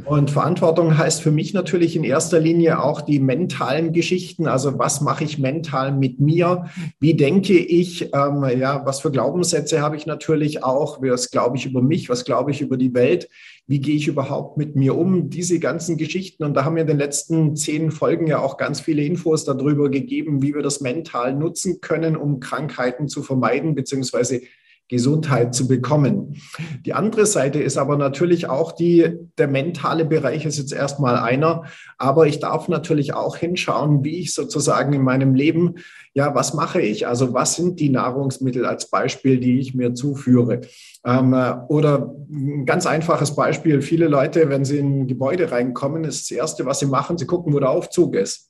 Und 0.05 0.31
Verantwortung 0.31 0.97
heißt 0.97 1.21
für 1.21 1.31
mich 1.31 1.53
natürlich 1.53 1.95
in 1.95 2.03
erster 2.03 2.39
Linie 2.39 2.81
auch 2.81 3.01
die 3.01 3.19
mentalen 3.19 3.93
Geschichten. 3.93 4.47
Also 4.47 4.79
was 4.79 5.01
mache 5.01 5.23
ich 5.23 5.39
mental 5.39 5.91
mit 5.91 6.19
mir? 6.19 6.65
Wie 6.99 7.15
denke 7.15 7.57
ich? 7.57 8.13
Ähm, 8.13 8.45
ja, 8.57 8.85
was 8.85 9.01
für 9.01 9.11
Glaubenssätze 9.11 9.81
habe 9.81 9.95
ich 9.95 10.05
natürlich 10.05 10.63
auch? 10.63 11.01
Was 11.01 11.31
glaube 11.31 11.57
ich 11.57 11.65
über 11.65 11.81
mich? 11.81 12.09
Was 12.09 12.25
glaube 12.25 12.51
ich 12.51 12.61
über 12.61 12.77
die 12.77 12.93
Welt? 12.93 13.29
Wie 13.67 13.79
gehe 13.79 13.95
ich 13.95 14.07
überhaupt 14.07 14.57
mit 14.57 14.75
mir 14.75 14.97
um? 14.97 15.29
Diese 15.29 15.59
ganzen 15.59 15.97
Geschichten. 15.97 16.43
Und 16.43 16.55
da 16.55 16.65
haben 16.65 16.75
wir 16.75 16.81
in 16.81 16.87
den 16.87 16.97
letzten 16.97 17.55
zehn 17.55 17.91
Folgen 17.91 18.25
ja 18.25 18.39
auch 18.39 18.57
ganz 18.57 18.81
viele 18.81 19.03
Infos 19.03 19.45
darüber 19.45 19.89
gegeben, 19.89 20.41
wie 20.41 20.55
wir 20.55 20.63
das 20.63 20.81
mental 20.81 21.35
nutzen 21.35 21.79
können, 21.79 22.15
um 22.15 22.39
Krankheiten 22.39 23.07
zu 23.07 23.21
vermeiden, 23.21 23.75
beziehungsweise 23.75 24.41
Gesundheit 24.89 25.53
zu 25.53 25.67
bekommen. 25.67 26.41
Die 26.85 26.93
andere 26.93 27.25
Seite 27.25 27.61
ist 27.61 27.77
aber 27.77 27.95
natürlich 27.95 28.49
auch 28.49 28.71
die, 28.71 29.17
der 29.37 29.47
mentale 29.47 30.03
Bereich 30.03 30.45
ist 30.45 30.57
jetzt 30.57 30.73
erstmal 30.73 31.15
einer, 31.15 31.63
aber 31.97 32.27
ich 32.27 32.39
darf 32.39 32.67
natürlich 32.67 33.13
auch 33.13 33.37
hinschauen, 33.37 34.03
wie 34.03 34.19
ich 34.19 34.33
sozusagen 34.33 34.91
in 34.93 35.03
meinem 35.03 35.35
Leben, 35.35 35.75
ja, 36.13 36.33
was 36.33 36.55
mache 36.55 36.81
ich? 36.81 37.07
Also 37.07 37.33
was 37.33 37.55
sind 37.55 37.79
die 37.79 37.89
Nahrungsmittel 37.89 38.65
als 38.65 38.89
Beispiel, 38.89 39.39
die 39.39 39.59
ich 39.59 39.75
mir 39.75 39.93
zuführe? 39.93 40.61
Ähm, 41.05 41.33
oder 41.69 42.15
ein 42.29 42.65
ganz 42.65 42.87
einfaches 42.87 43.35
Beispiel, 43.35 43.81
viele 43.81 44.07
Leute, 44.07 44.49
wenn 44.49 44.65
sie 44.65 44.79
in 44.79 45.01
ein 45.01 45.07
Gebäude 45.07 45.51
reinkommen, 45.51 46.03
ist 46.03 46.29
das 46.29 46.35
Erste, 46.35 46.65
was 46.65 46.79
sie 46.79 46.87
machen, 46.87 47.17
sie 47.17 47.27
gucken, 47.27 47.53
wo 47.53 47.59
der 47.59 47.69
Aufzug 47.69 48.15
ist. 48.15 48.49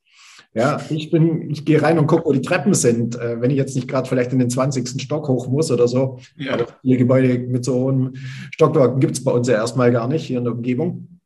Ja, 0.55 0.81
ich 0.89 1.12
bin, 1.12 1.51
ich 1.51 1.63
gehe 1.63 1.81
rein 1.81 1.99
und 1.99 2.07
gucke, 2.07 2.25
wo 2.25 2.33
die 2.33 2.41
Treppen 2.41 2.73
sind, 2.73 3.15
äh, 3.15 3.39
wenn 3.39 3.51
ich 3.51 3.57
jetzt 3.57 3.75
nicht 3.75 3.88
gerade 3.88 4.09
vielleicht 4.09 4.33
in 4.33 4.39
den 4.39 4.49
20. 4.49 4.99
Stock 4.99 5.27
hoch 5.27 5.47
muss 5.47 5.71
oder 5.71 5.88
so. 5.88 6.19
Ja. 6.38 6.53
Aber 6.53 6.65
die 6.81 6.97
Gebäude 6.97 7.38
mit 7.38 7.63
so 7.63 7.75
hohen 7.75 8.17
Stockwerken 8.51 8.99
gibt 8.99 9.15
es 9.15 9.23
bei 9.23 9.31
uns 9.31 9.47
ja 9.47 9.55
erstmal 9.55 9.91
gar 9.91 10.07
nicht 10.07 10.25
hier 10.25 10.39
in 10.39 10.45
der 10.45 10.53
Umgebung. 10.53 11.19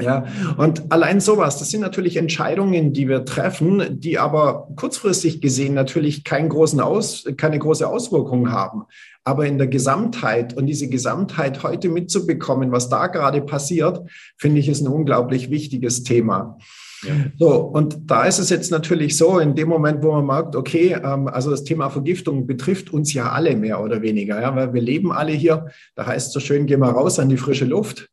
Ja, 0.00 0.26
und 0.56 0.92
allein 0.92 1.20
sowas, 1.20 1.58
das 1.58 1.70
sind 1.70 1.80
natürlich 1.80 2.16
Entscheidungen, 2.16 2.92
die 2.92 3.08
wir 3.08 3.24
treffen, 3.24 3.98
die 3.98 4.16
aber 4.18 4.68
kurzfristig 4.76 5.40
gesehen 5.40 5.74
natürlich 5.74 6.22
keinen 6.22 6.48
großen 6.48 6.78
Aus, 6.78 7.24
keine 7.36 7.58
große 7.58 7.88
Auswirkung 7.88 8.52
haben. 8.52 8.84
Aber 9.24 9.46
in 9.46 9.58
der 9.58 9.66
Gesamtheit 9.66 10.56
und 10.56 10.66
diese 10.66 10.88
Gesamtheit 10.88 11.64
heute 11.64 11.88
mitzubekommen, 11.88 12.70
was 12.70 12.88
da 12.88 13.08
gerade 13.08 13.40
passiert, 13.40 14.08
finde 14.36 14.60
ich, 14.60 14.68
ist 14.68 14.82
ein 14.82 14.88
unglaublich 14.92 15.50
wichtiges 15.50 16.04
Thema. 16.04 16.58
Ja. 17.02 17.14
So, 17.38 17.54
und 17.60 18.10
da 18.10 18.24
ist 18.24 18.38
es 18.38 18.50
jetzt 18.50 18.70
natürlich 18.70 19.16
so, 19.16 19.38
in 19.38 19.54
dem 19.54 19.68
Moment, 19.68 20.02
wo 20.02 20.12
man 20.12 20.26
merkt, 20.26 20.56
okay, 20.56 20.96
ähm, 21.02 21.28
also 21.28 21.50
das 21.50 21.64
Thema 21.64 21.90
Vergiftung 21.90 22.46
betrifft 22.46 22.92
uns 22.92 23.12
ja 23.12 23.30
alle 23.30 23.56
mehr 23.56 23.82
oder 23.82 24.02
weniger, 24.02 24.40
ja, 24.40 24.54
weil 24.54 24.74
wir 24.74 24.82
leben 24.82 25.12
alle 25.12 25.32
hier. 25.32 25.66
Da 25.94 26.06
heißt 26.06 26.28
es 26.28 26.32
so 26.32 26.40
schön, 26.40 26.66
geh 26.66 26.76
mal 26.76 26.90
raus 26.90 27.18
an 27.18 27.28
die 27.28 27.36
frische 27.36 27.64
Luft. 27.64 28.08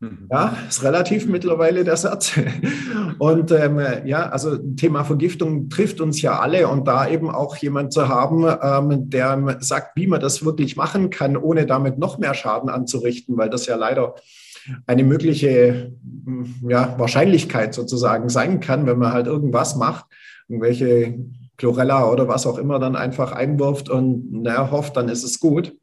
Mhm. 0.00 0.28
Ja, 0.30 0.56
ist 0.66 0.82
relativ 0.82 1.26
mittlerweile 1.26 1.84
der 1.84 1.96
Satz. 1.96 2.32
Und 3.18 3.52
ähm, 3.52 3.78
ja, 4.06 4.30
also 4.30 4.56
Thema 4.56 5.04
Vergiftung 5.04 5.68
trifft 5.68 6.00
uns 6.00 6.22
ja 6.22 6.38
alle 6.38 6.68
und 6.68 6.88
da 6.88 7.06
eben 7.06 7.28
auch 7.28 7.56
jemand 7.56 7.92
zu 7.92 8.08
haben, 8.08 8.46
ähm, 8.62 9.10
der 9.10 9.58
sagt, 9.60 9.96
wie 9.96 10.06
man 10.06 10.20
das 10.20 10.42
wirklich 10.42 10.76
machen 10.76 11.10
kann, 11.10 11.36
ohne 11.36 11.66
damit 11.66 11.98
noch 11.98 12.16
mehr 12.16 12.32
Schaden 12.32 12.70
anzurichten, 12.70 13.36
weil 13.36 13.50
das 13.50 13.66
ja 13.66 13.76
leider 13.76 14.14
eine 14.86 15.04
mögliche 15.04 15.92
ja, 16.68 16.98
Wahrscheinlichkeit 16.98 17.74
sozusagen 17.74 18.28
sein 18.28 18.60
kann, 18.60 18.86
wenn 18.86 18.98
man 18.98 19.12
halt 19.12 19.26
irgendwas 19.26 19.76
macht, 19.76 20.06
irgendwelche 20.48 21.18
Chlorella 21.56 22.10
oder 22.10 22.26
was 22.26 22.46
auch 22.46 22.58
immer 22.58 22.78
dann 22.78 22.96
einfach 22.96 23.32
einwirft 23.32 23.88
und 23.88 24.42
naja, 24.42 24.70
hofft, 24.70 24.96
dann 24.96 25.08
ist 25.08 25.24
es 25.24 25.40
gut. 25.40 25.76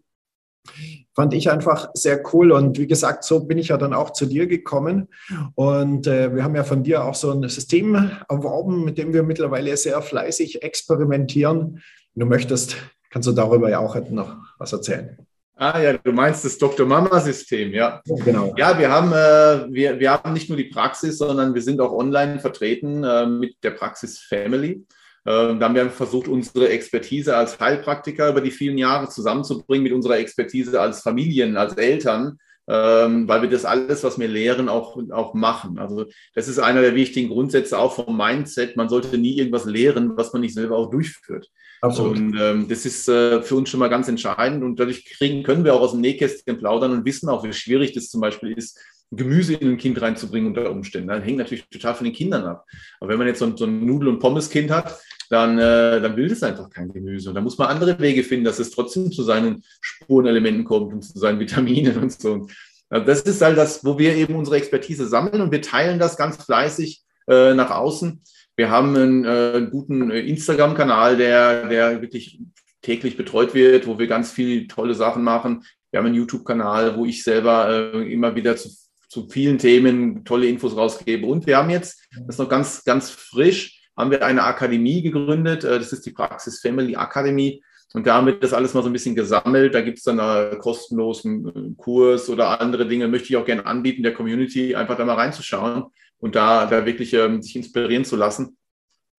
Fand 1.16 1.34
ich 1.34 1.50
einfach 1.50 1.90
sehr 1.94 2.22
cool 2.34 2.52
und 2.52 2.78
wie 2.78 2.88
gesagt, 2.88 3.24
so 3.24 3.46
bin 3.46 3.58
ich 3.58 3.70
ja 3.70 3.78
dann 3.78 3.94
auch 3.94 4.12
zu 4.12 4.26
dir 4.26 4.48
gekommen 4.48 5.08
und 5.56 6.06
äh, 6.06 6.36
wir 6.36 6.44
haben 6.44 6.56
ja 6.56 6.63
von 6.63 6.84
dir 6.84 7.06
auch 7.06 7.16
so 7.16 7.32
ein 7.32 7.48
System 7.48 7.96
erworben, 8.28 8.84
mit 8.84 8.98
dem 8.98 9.13
wir 9.13 9.24
mittlerweile 9.24 9.76
sehr 9.78 10.02
fleißig 10.02 10.62
experimentieren. 10.62 11.82
Wenn 12.13 12.20
du 12.20 12.26
möchtest, 12.26 12.76
kannst 13.10 13.28
du 13.28 13.32
darüber 13.32 13.70
ja 13.70 13.80
auch 13.80 13.96
noch 14.10 14.36
was 14.58 14.74
erzählen. 14.74 15.18
Ah 15.60 15.82
ja, 15.82 15.93
du 15.93 16.12
meinst 16.12 16.46
das 16.46 16.58
Dr. 16.60 16.86
Mama-System, 16.86 17.74
ja. 17.74 18.00
Genau. 18.24 18.54
Ja, 18.58 18.78
wir 18.78 18.91
haben, 18.91 19.12
äh, 19.12 19.74
wir, 19.74 20.00
wir 20.00 20.13
haben 20.13 20.34
nicht 20.34 20.50
nur 20.50 20.58
die 20.58 20.65
Praxis, 20.65 21.17
sondern 21.17 21.56
wir 21.56 21.63
sind 21.63 21.82
auch 21.82 21.91
online 21.91 22.39
vertreten 22.39 23.04
äh, 23.04 23.26
mit 23.26 23.56
der 23.63 23.72
Praxis 23.72 24.20
Family. 24.20 24.86
Äh, 25.26 25.58
da 25.58 25.60
haben 25.60 25.74
wir 25.74 25.89
versucht, 25.89 26.28
unsere 26.28 26.70
Expertise 26.70 27.36
als 27.36 27.60
Heilpraktiker 27.60 28.30
über 28.30 28.41
die 28.41 28.52
vielen 28.52 28.78
Jahre 28.78 29.10
zusammenzubringen 29.10 29.84
mit 29.84 29.93
unserer 29.93 30.20
Expertise 30.20 30.80
als 30.80 31.02
Familien, 31.02 31.58
als 31.58 31.74
Eltern, 31.74 32.38
ähm, 32.67 33.27
weil 33.27 33.41
wir 33.41 33.49
das 33.49 33.65
alles, 33.65 34.03
was 34.03 34.19
wir 34.19 34.27
lehren, 34.27 34.67
auch, 34.67 34.97
auch 35.12 35.34
machen. 35.34 35.80
Also 35.80 36.06
das 36.34 36.47
ist 36.47 36.60
einer 36.60 36.82
der 36.82 36.95
wichtigen 36.95 37.30
Grundsätze 37.30 37.80
auch 37.80 37.93
vom 37.93 38.17
Mindset. 38.17 38.75
Man 38.75 38.89
sollte 38.89 39.17
nie 39.17 39.38
irgendwas 39.38 39.65
lehren, 39.65 40.17
was 40.17 40.34
man 40.34 40.41
nicht 40.41 40.53
selber 40.53 40.77
auch 40.77 40.89
durchführt. 40.89 41.49
Absolut. 41.82 42.17
Und 42.17 42.38
ähm, 42.39 42.67
das 42.67 42.86
ist 42.86 43.08
äh, 43.08 43.41
für 43.41 43.56
uns 43.56 43.69
schon 43.69 43.80
mal 43.80 43.89
ganz 43.89 44.08
entscheidend. 44.08 44.63
Und 44.63 44.80
dadurch 44.80 45.06
kriegen, 45.06 45.43
können 45.43 45.63
wir 45.63 45.75
auch 45.75 45.82
aus 45.82 45.91
dem 45.91 46.01
Nähkästchen 46.01 46.58
plaudern 46.58 46.91
und 46.91 47.06
wissen 47.06 47.30
auch, 47.30 47.43
wie 47.43 47.53
schwierig 47.53 47.93
das 47.93 48.10
zum 48.10 48.19
Beispiel 48.19 48.51
ist, 48.51 48.80
Gemüse 49.12 49.53
in 49.53 49.69
ein 49.69 49.77
Kind 49.77 50.01
reinzubringen 50.01 50.49
unter 50.49 50.69
Umständen. 50.69 51.08
Das 51.08 51.23
hängt 51.23 51.38
natürlich 51.38 51.69
total 51.69 51.95
von 51.95 52.03
den 52.03 52.13
Kindern 52.13 52.43
ab. 52.43 52.65
Aber 52.99 53.12
wenn 53.12 53.17
man 53.17 53.27
jetzt 53.27 53.39
so 53.39 53.45
ein, 53.45 53.56
so 53.56 53.65
ein 53.65 53.86
Nudel- 53.86 54.10
und 54.10 54.19
Pommes-Kind 54.19 54.71
hat, 54.71 54.99
dann, 55.30 55.58
äh, 55.58 56.02
dann 56.02 56.16
will 56.16 56.30
das 56.30 56.44
einfach 56.44 56.70
kein 56.70 56.92
Gemüse. 56.92 57.30
Und 57.30 57.36
da 57.36 57.42
muss 57.42 57.58
man 57.58 57.68
andere 57.68 58.00
Wege 58.00 58.24
finden, 58.24 58.46
dass 58.46 58.60
es 58.60 58.72
trotzdem 58.72 59.12
zu 59.12 59.24
seinen 59.24 59.63
Spurenelementen 59.82 60.63
kommt 60.63 60.94
und 60.94 61.02
zu 61.02 61.18
seinen 61.18 61.40
Vitaminen 61.40 61.98
und 61.98 62.12
so. 62.12 62.48
Also 62.90 63.06
das 63.06 63.22
ist 63.22 63.42
halt 63.42 63.58
das, 63.58 63.84
wo 63.84 63.98
wir 64.00 64.16
eben 64.16 64.36
unsere 64.36 64.58
Expertise 64.58 65.08
sammeln 65.08 65.42
und 65.42 65.52
wir 65.52 65.62
teilen 65.62 66.00
das 66.00 66.18
ganz 66.18 66.38
fleißig 66.38 67.04
äh, 67.28 67.54
nach 67.54 67.72
außen. 67.72 68.22
Wir 68.56 68.72
haben 68.72 68.96
einen, 68.96 69.26
äh, 69.26 69.68
guten 69.70 70.10
äh, 70.10 70.22
Instagram-Kanal, 70.22 71.18
der, 71.18 71.68
der 71.68 72.02
wirklich 72.02 72.40
täglich 72.82 73.18
betreut 73.18 73.54
wird, 73.54 73.86
wo 73.86 74.00
wir 74.00 74.08
ganz 74.08 74.32
viele 74.32 74.68
tolle 74.68 74.94
Sachen 74.94 75.24
machen. 75.24 75.63
Wir 75.92 76.00
haben 76.00 76.08
einen 76.08 76.16
YouTube-Kanal, 76.16 76.98
wo 76.98 77.06
ich 77.06 77.24
selber 77.24 77.92
äh, 77.94 78.12
immer 78.12 78.36
wieder 78.36 78.56
zu, 78.56 78.70
zu 79.10 79.28
vielen 79.30 79.58
Themen 79.58 80.24
tolle 80.26 80.48
Infos 80.48 80.76
rausgebe. 80.76 81.26
Und 81.26 81.46
wir 81.46 81.58
haben 81.58 81.70
jetzt, 81.70 82.08
das 82.12 82.36
ist 82.36 82.40
noch 82.40 82.50
ganz, 82.50 82.84
ganz 82.84 83.10
frisch, 83.10 83.77
haben 83.97 84.12
wir 84.12 84.23
eine 84.23 84.43
Akademie 84.43 85.01
gegründet. 85.01 85.63
Äh, 85.63 85.79
das 85.79 85.91
ist 85.91 86.05
die 86.05 86.12
Praxis 86.12 86.60
Family 86.60 86.93
Academy. 86.93 87.62
Und 87.93 88.05
da 88.05 88.15
haben 88.15 88.27
wir 88.27 88.39
das 88.39 88.53
alles 88.53 88.73
mal 88.73 88.83
so 88.83 88.89
ein 88.89 88.93
bisschen 88.93 89.15
gesammelt. 89.15 89.73
Da 89.73 89.81
gibt 89.81 89.97
es 89.97 90.03
dann 90.03 90.19
einen 90.19 90.60
kostenlosen 90.60 91.75
Kurs 91.77 92.29
oder 92.29 92.62
andere 92.62 92.88
Dinge, 92.88 93.07
möchte 93.07 93.29
ich 93.29 93.38
auch 93.38 93.45
gerne 93.45 93.65
anbieten, 93.65 94.03
der 94.03 94.13
Community, 94.13 94.75
einfach 94.75 94.97
da 94.97 95.05
mal 95.05 95.15
reinzuschauen 95.15 95.86
und 96.19 96.36
da, 96.36 96.65
da 96.65 96.86
wirklich 96.86 97.13
ähm, 97.13 97.41
sich 97.41 97.55
inspirieren 97.55 98.05
zu 98.05 98.15
lassen. 98.15 98.57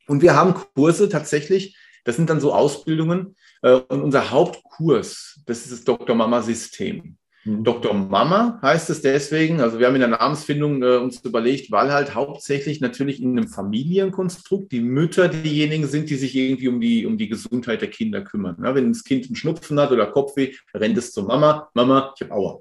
Und 0.06 0.22
wir 0.22 0.36
haben 0.36 0.54
Kurse 0.74 1.08
tatsächlich, 1.08 1.76
das 2.04 2.16
sind 2.16 2.30
dann 2.30 2.40
so 2.40 2.52
Ausbildungen. 2.52 3.36
Äh, 3.62 3.72
und 3.72 4.02
unser 4.02 4.30
Hauptkurs, 4.30 5.40
das 5.46 5.62
ist 5.64 5.72
das 5.72 5.84
Dr. 5.84 6.14
Mama 6.14 6.42
System. 6.42 7.16
Dr. 7.48 7.94
Mama 7.94 8.58
heißt 8.60 8.90
es 8.90 9.00
deswegen, 9.00 9.60
also 9.60 9.78
wir 9.78 9.86
haben 9.86 9.94
in 9.94 10.00
der 10.00 10.10
Namensfindung 10.10 10.82
äh, 10.82 10.96
uns 10.96 11.24
überlegt, 11.24 11.70
weil 11.70 11.90
halt 11.90 12.14
hauptsächlich 12.14 12.82
natürlich 12.82 13.22
in 13.22 13.38
einem 13.38 13.48
Familienkonstrukt 13.48 14.70
die 14.70 14.80
Mütter 14.80 15.28
diejenigen 15.28 15.86
sind, 15.86 16.10
die 16.10 16.16
sich 16.16 16.36
irgendwie 16.36 16.68
um 16.68 16.78
die, 16.80 17.06
um 17.06 17.16
die 17.16 17.28
Gesundheit 17.28 17.80
der 17.80 17.88
Kinder 17.88 18.20
kümmern. 18.20 18.58
Ja, 18.62 18.74
wenn 18.74 18.92
das 18.92 19.02
Kind 19.02 19.26
einen 19.26 19.36
Schnupfen 19.36 19.80
hat 19.80 19.92
oder 19.92 20.06
Kopfweh, 20.06 20.52
rennt 20.74 20.98
es 20.98 21.12
zur 21.12 21.24
Mama, 21.24 21.70
Mama, 21.72 22.12
ich 22.16 22.22
habe 22.22 22.34
Aua. 22.34 22.60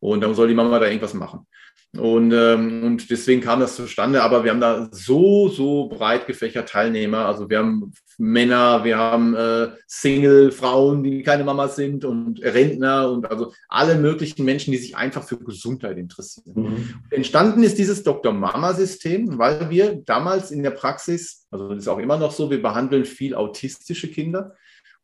Und 0.00 0.20
dann 0.20 0.34
soll 0.34 0.48
die 0.48 0.54
Mama 0.54 0.78
da 0.78 0.86
irgendwas 0.86 1.14
machen. 1.14 1.46
Und, 1.96 2.32
ähm, 2.32 2.84
und 2.84 3.10
deswegen 3.10 3.40
kam 3.40 3.60
das 3.60 3.76
zustande. 3.76 4.22
Aber 4.22 4.44
wir 4.44 4.50
haben 4.50 4.60
da 4.60 4.88
so, 4.92 5.48
so 5.48 5.88
breit 5.88 6.26
gefächert 6.26 6.68
Teilnehmer. 6.68 7.26
Also 7.26 7.48
wir 7.48 7.58
haben 7.58 7.92
Männer, 8.18 8.84
wir 8.84 8.98
haben 8.98 9.34
äh, 9.34 9.68
Single-Frauen, 9.86 11.02
die 11.02 11.22
keine 11.22 11.44
Mamas 11.44 11.76
sind 11.76 12.04
und 12.04 12.42
Rentner 12.42 13.10
und 13.10 13.30
also 13.30 13.52
alle 13.68 13.96
möglichen 13.96 14.44
Menschen, 14.44 14.72
die 14.72 14.78
sich 14.78 14.96
einfach 14.96 15.22
für 15.22 15.38
Gesundheit 15.38 15.96
interessieren. 15.96 16.62
Mhm. 16.62 16.94
Entstanden 17.10 17.62
ist 17.62 17.78
dieses 17.78 18.02
Dr. 18.02 18.32
Mama-System, 18.32 19.38
weil 19.38 19.70
wir 19.70 20.02
damals 20.04 20.50
in 20.50 20.62
der 20.62 20.72
Praxis, 20.72 21.46
also 21.50 21.68
das 21.68 21.78
ist 21.78 21.88
auch 21.88 21.98
immer 21.98 22.18
noch 22.18 22.32
so, 22.32 22.50
wir 22.50 22.60
behandeln 22.60 23.04
viel 23.04 23.34
autistische 23.34 24.10
Kinder. 24.10 24.56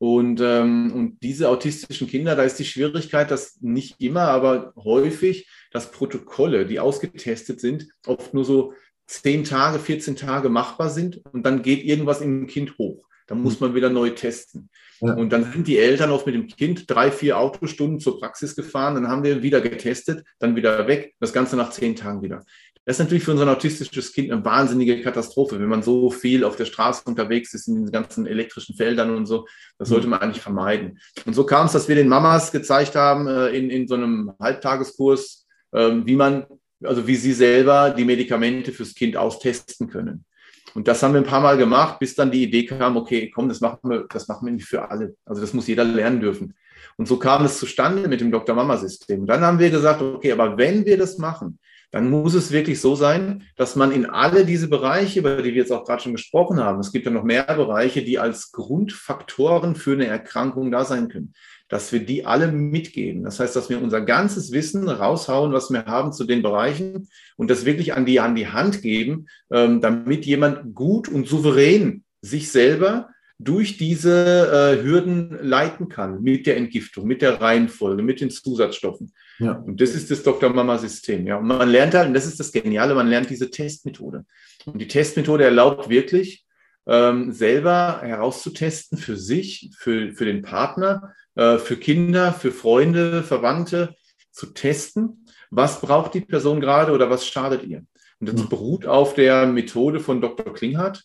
Und, 0.07 0.39
ähm, 0.43 0.93
und 0.93 1.23
diese 1.23 1.49
autistischen 1.49 2.07
Kinder, 2.07 2.37
da 2.37 2.43
ist 2.43 2.59
die 2.59 2.67
Schwierigkeit, 2.67 3.31
dass 3.31 3.59
nicht 3.63 4.03
immer, 4.03 4.25
aber 4.25 4.75
häufig, 4.77 5.49
dass 5.71 5.93
Protokolle, 5.93 6.67
die 6.67 6.79
ausgetestet 6.79 7.59
sind, 7.59 7.89
oft 8.07 8.35
nur 8.35 8.45
so 8.45 8.75
10 9.07 9.45
Tage, 9.45 9.79
14 9.79 10.15
Tage 10.15 10.51
machbar 10.51 10.91
sind 10.91 11.23
und 11.33 11.47
dann 11.47 11.63
geht 11.63 11.85
irgendwas 11.85 12.21
im 12.21 12.47
Kind 12.47 12.77
hoch. 12.77 13.09
Dann 13.27 13.41
muss 13.41 13.61
man 13.61 13.75
wieder 13.75 13.89
neu 13.89 14.11
testen. 14.11 14.69
Ja. 15.01 15.15
Und 15.15 15.33
dann 15.33 15.51
sind 15.51 15.67
die 15.67 15.79
Eltern 15.79 16.11
oft 16.11 16.27
mit 16.27 16.35
dem 16.35 16.49
Kind 16.49 16.85
drei, 16.91 17.11
vier 17.11 17.39
Autostunden 17.39 17.99
zur 17.99 18.21
Praxis 18.21 18.55
gefahren, 18.55 18.97
dann 18.97 19.09
haben 19.09 19.25
wir 19.25 19.43
wieder 19.43 19.63
getestet, 19.63 20.27
dann 20.39 20.55
wieder 20.55 20.87
weg, 20.87 21.15
das 21.19 21.33
Ganze 21.33 21.57
nach 21.57 21.71
zehn 21.71 21.97
Tagen 21.97 22.21
wieder. 22.21 22.45
Das 22.85 22.97
ist 22.97 23.01
natürlich 23.01 23.25
für 23.25 23.31
unser 23.31 23.51
autistisches 23.51 24.13
Kind 24.13 24.31
eine 24.31 24.45
wahnsinnige 24.45 25.01
Katastrophe, 25.01 25.59
wenn 25.59 25.69
man 25.69 25.83
so 25.83 26.11
viel 26.11 26.45
auf 26.45 26.57
der 26.57 26.67
Straße 26.67 27.03
unterwegs 27.07 27.55
ist, 27.55 27.67
in 27.67 27.77
den 27.77 27.93
ganzen 27.93 28.27
elektrischen 28.27 28.77
Feldern 28.77 29.17
und 29.17 29.25
so. 29.25 29.47
Das 29.79 29.89
sollte 29.89 30.07
man 30.07 30.21
eigentlich 30.21 30.43
vermeiden. 30.43 30.99
Und 31.25 31.33
so 31.33 31.47
kam 31.47 31.67
es, 31.67 31.73
dass 31.73 31.89
wir 31.89 31.95
den 31.95 32.09
Mamas 32.09 32.53
gezeigt 32.53 32.95
haben, 32.95 33.27
äh, 33.27 33.49
in, 33.49 33.71
in 33.71 33.89
so 33.89 33.95
einem 33.95 34.33
Halbtageskurs, 34.39 35.47
ähm, 35.73 36.07
wie 36.07 36.17
man, 36.17 36.45
also 36.83 37.07
wie 37.07 37.17
sie 37.17 37.33
selber 37.33 37.91
die 37.91 38.05
Medikamente 38.05 38.71
fürs 38.73 38.95
Kind 38.95 39.17
austesten 39.17 39.89
können. 39.89 40.27
Und 40.75 40.89
das 40.89 41.03
haben 41.03 41.15
wir 41.15 41.21
ein 41.21 41.27
paar 41.27 41.41
Mal 41.41 41.57
gemacht, 41.57 42.01
bis 42.01 42.15
dann 42.15 42.33
die 42.33 42.43
Idee 42.43 42.67
kam, 42.67 42.97
okay, 42.97 43.31
komm, 43.33 43.49
das 43.49 43.61
machen 43.61 43.89
wir, 43.89 44.07
das 44.11 44.29
machen 44.29 44.45
wir 44.47 44.53
nicht 44.53 44.67
für 44.67 44.91
alle. 44.91 45.15
Also 45.25 45.41
das 45.41 45.55
muss 45.55 45.69
jeder 45.69 45.85
lernen 45.85 46.21
dürfen. 46.21 46.55
Und 46.97 47.07
so 47.07 47.17
kam 47.17 47.45
es 47.45 47.59
zustande 47.59 48.09
mit 48.09 48.21
dem 48.21 48.31
Dr. 48.31 48.55
Mama-System. 48.55 49.21
Und 49.21 49.27
dann 49.27 49.41
haben 49.41 49.59
wir 49.59 49.71
gesagt, 49.71 50.03
okay, 50.03 50.33
aber 50.33 50.59
wenn 50.59 50.85
wir 50.85 50.99
das 50.99 51.17
machen, 51.19 51.59
dann 51.95 52.11
muss 52.11 52.35
es 52.35 52.51
wirklich 52.51 52.81
so 52.81 52.97
sein, 52.97 53.45
dass 53.55 53.77
man 53.77 53.93
in 53.93 54.05
alle 54.05 54.45
diese 54.45 54.67
Bereiche, 54.67 55.21
über 55.21 55.41
die 55.41 55.55
wir 55.55 55.61
jetzt 55.61 55.71
auch 55.71 55.85
gerade 55.85 56.03
schon 56.03 56.17
gesprochen 56.17 56.59
haben, 56.59 56.81
es 56.81 56.91
gibt 56.91 57.07
ja 57.07 57.13
noch 57.13 57.23
mehr 57.23 57.45
Bereiche, 57.45 58.03
die 58.03 58.19
als 58.19 58.51
Grundfaktoren 58.51 59.77
für 59.77 59.93
eine 59.93 60.09
Erkrankung 60.09 60.73
da 60.73 60.85
sein 60.85 61.09
können, 61.09 61.35
dass 61.69 61.93
wir 61.93 62.05
die 62.05 62.27
alle 62.27 62.51
mitgeben. 62.51 63.23
Das 63.23 63.39
heißt, 63.39 63.55
dass 63.55 63.71
wir 63.71 63.81
unser 63.81 64.01
ganzes 64.01 64.51
Wissen 64.51 64.89
raushauen, 64.89 65.53
was 65.53 65.71
wir 65.71 65.85
haben 65.85 66.13
zu 66.13 66.25
den 66.25 66.43
Bereichen 66.43 67.07
und 67.37 67.49
das 67.49 67.65
wirklich 67.65 67.95
an 67.95 68.07
die, 68.07 68.19
an 68.19 68.35
die 68.35 68.49
Hand 68.49 68.83
geben, 68.83 69.27
ähm, 69.53 69.81
damit 69.81 70.27
jemand 70.27 70.75
gut 70.75 71.07
und 71.07 71.29
souverän 71.29 72.03
sich 72.23 72.51
selber 72.51 73.09
durch 73.39 73.77
diese 73.77 74.79
äh, 74.81 74.83
Hürden 74.83 75.39
leiten 75.43 75.89
kann, 75.89 76.23
mit 76.23 76.47
der 76.47 76.57
Entgiftung, 76.57 77.07
mit 77.07 77.21
der 77.21 77.41
Reihenfolge, 77.41 78.03
mit 78.03 78.21
den 78.21 78.31
Zusatzstoffen. 78.31 79.13
Ja. 79.39 79.53
Und 79.53 79.81
das 79.81 79.91
ist 79.91 80.11
das 80.11 80.23
Dr. 80.23 80.51
Mama-System. 80.51 81.27
Ja. 81.27 81.39
Und 81.39 81.47
man 81.47 81.69
lernt 81.69 81.95
halt, 81.95 82.09
und 82.09 82.15
das 82.15 82.27
ist 82.27 82.39
das 82.39 82.53
Geniale, 82.53 82.95
man 82.95 83.09
lernt 83.09 83.31
diese 83.31 83.51
Testmethode. 83.51 84.25
Und 84.67 84.81
die 84.81 84.89
Testmethode 84.89 85.45
erlaubt 85.45 85.89
wirklich, 85.89 86.45
ähm, 86.87 87.33
selber 87.33 88.01
herauszutesten 88.03 88.99
für 88.99 89.17
sich, 89.17 89.71
für, 89.77 90.13
für 90.13 90.27
den 90.27 90.43
Partner, 90.43 91.15
äh, 91.35 91.59
für 91.59 91.77
Kinder, 91.77 92.33
für 92.33 92.53
Freunde, 92.53 93.23
Verwandte, 93.23 93.95
zu 94.31 94.47
testen, 94.47 95.27
was 95.51 95.81
braucht 95.81 96.15
die 96.15 96.21
Person 96.21 96.61
gerade 96.61 96.93
oder 96.93 97.09
was 97.09 97.27
schadet 97.27 97.65
ihr. 97.65 97.85
Und 98.21 98.33
das 98.33 98.43
mhm. 98.43 98.49
beruht 98.49 98.87
auf 98.87 99.15
der 99.15 99.47
Methode 99.47 100.01
von 100.01 100.21
Dr. 100.21 100.53
Klinghardt. 100.53 101.05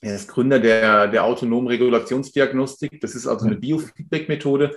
Er 0.00 0.14
ist 0.14 0.28
Gründer 0.28 0.58
der, 0.58 1.08
der 1.08 1.24
autonomen 1.24 1.68
Regulationsdiagnostik. 1.68 3.00
Das 3.00 3.14
ist 3.14 3.26
also 3.26 3.46
eine 3.46 3.56
Biofeedback-Methode. 3.56 4.76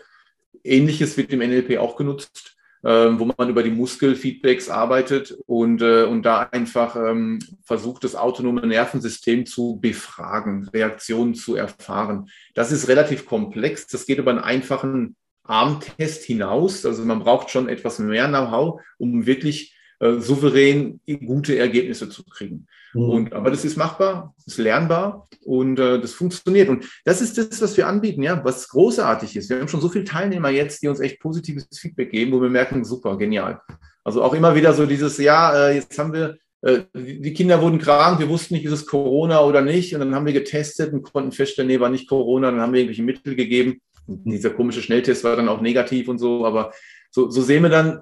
Ähnliches 0.63 1.15
wird 1.17 1.31
im 1.31 1.39
NLP 1.39 1.77
auch 1.77 1.95
genutzt, 1.95 2.57
ähm, 2.83 3.19
wo 3.19 3.31
man 3.37 3.49
über 3.49 3.63
die 3.63 3.71
Muskelfeedbacks 3.71 4.69
arbeitet 4.69 5.37
und, 5.45 5.81
äh, 5.81 6.03
und 6.03 6.23
da 6.23 6.41
einfach 6.51 6.97
ähm, 6.97 7.39
versucht, 7.63 8.03
das 8.03 8.15
autonome 8.15 8.67
Nervensystem 8.67 9.45
zu 9.45 9.79
befragen, 9.81 10.67
Reaktionen 10.73 11.35
zu 11.35 11.55
erfahren. 11.55 12.29
Das 12.53 12.73
ist 12.73 12.89
relativ 12.89 13.25
komplex. 13.25 13.87
Das 13.87 14.05
geht 14.05 14.17
über 14.17 14.31
einen 14.31 14.39
einfachen 14.39 15.15
Armtest 15.43 16.23
hinaus. 16.23 16.85
Also 16.85 17.03
man 17.05 17.19
braucht 17.19 17.49
schon 17.49 17.69
etwas 17.69 17.99
mehr 17.99 18.27
Know-how, 18.27 18.81
um 18.97 19.25
wirklich 19.25 19.77
äh, 20.03 20.19
souverän 20.19 20.99
gute 21.25 21.57
Ergebnisse 21.57 22.09
zu 22.09 22.25
kriegen. 22.25 22.67
Mhm. 22.93 23.09
Und, 23.09 23.33
aber 23.33 23.51
das 23.51 23.63
ist 23.63 23.77
machbar, 23.77 24.35
ist 24.45 24.57
lernbar 24.57 25.29
und 25.45 25.79
äh, 25.79 25.99
das 25.99 26.11
funktioniert. 26.11 26.67
Und 26.67 26.85
das 27.05 27.21
ist 27.21 27.37
das, 27.37 27.61
was 27.61 27.77
wir 27.77 27.87
anbieten, 27.87 28.21
ja, 28.21 28.43
was 28.43 28.67
großartig 28.67 29.37
ist. 29.37 29.49
Wir 29.49 29.59
haben 29.59 29.69
schon 29.69 29.79
so 29.79 29.87
viele 29.87 30.03
Teilnehmer 30.03 30.49
jetzt, 30.49 30.83
die 30.83 30.89
uns 30.89 30.99
echt 30.99 31.21
positives 31.21 31.67
Feedback 31.79 32.11
geben, 32.11 32.33
wo 32.33 32.41
wir 32.41 32.49
merken, 32.49 32.83
super, 32.83 33.17
genial. 33.17 33.61
Also 34.03 34.21
auch 34.21 34.33
immer 34.33 34.55
wieder 34.55 34.73
so 34.73 34.85
dieses, 34.85 35.17
ja, 35.19 35.69
äh, 35.69 35.75
jetzt 35.75 35.97
haben 35.97 36.11
wir, 36.11 36.37
äh, 36.63 36.81
die 36.93 37.33
Kinder 37.33 37.61
wurden 37.61 37.79
krank, 37.79 38.19
wir 38.19 38.27
wussten 38.27 38.55
nicht, 38.55 38.65
ist 38.65 38.73
es 38.73 38.85
Corona 38.85 39.41
oder 39.41 39.61
nicht. 39.61 39.93
Und 39.93 40.01
dann 40.01 40.15
haben 40.15 40.25
wir 40.25 40.33
getestet 40.33 40.91
und 40.91 41.03
konnten 41.03 41.31
feststellen, 41.31 41.69
nee, 41.69 41.79
war 41.79 41.89
nicht 41.89 42.09
Corona. 42.09 42.51
Dann 42.51 42.59
haben 42.59 42.73
wir 42.73 42.81
irgendwelche 42.81 43.03
Mittel 43.03 43.35
gegeben. 43.35 43.79
Und 44.05 44.25
dieser 44.25 44.49
komische 44.49 44.81
Schnelltest 44.81 45.23
war 45.23 45.37
dann 45.37 45.47
auch 45.47 45.61
negativ 45.61 46.09
und 46.09 46.19
so. 46.19 46.45
Aber 46.45 46.73
so, 47.09 47.29
so 47.29 47.41
sehen 47.41 47.63
wir 47.63 47.69
dann, 47.69 48.01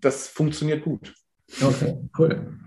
das 0.00 0.28
funktioniert 0.28 0.84
gut. 0.84 1.12
Okay, 1.60 1.98
cool. 2.18 2.58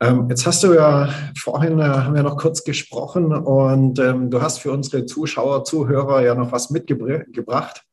Ähm, 0.00 0.26
jetzt 0.28 0.46
hast 0.46 0.62
du 0.64 0.74
ja 0.74 1.08
vorhin, 1.38 1.78
äh, 1.78 1.84
haben 1.84 2.14
wir 2.14 2.22
noch 2.22 2.36
kurz 2.36 2.64
gesprochen 2.64 3.32
und 3.32 3.98
ähm, 3.98 4.30
du 4.30 4.42
hast 4.42 4.58
für 4.58 4.72
unsere 4.72 5.06
Zuschauer, 5.06 5.64
Zuhörer 5.64 6.22
ja 6.22 6.34
noch 6.34 6.52
was 6.52 6.70
mitgebracht. 6.70 7.84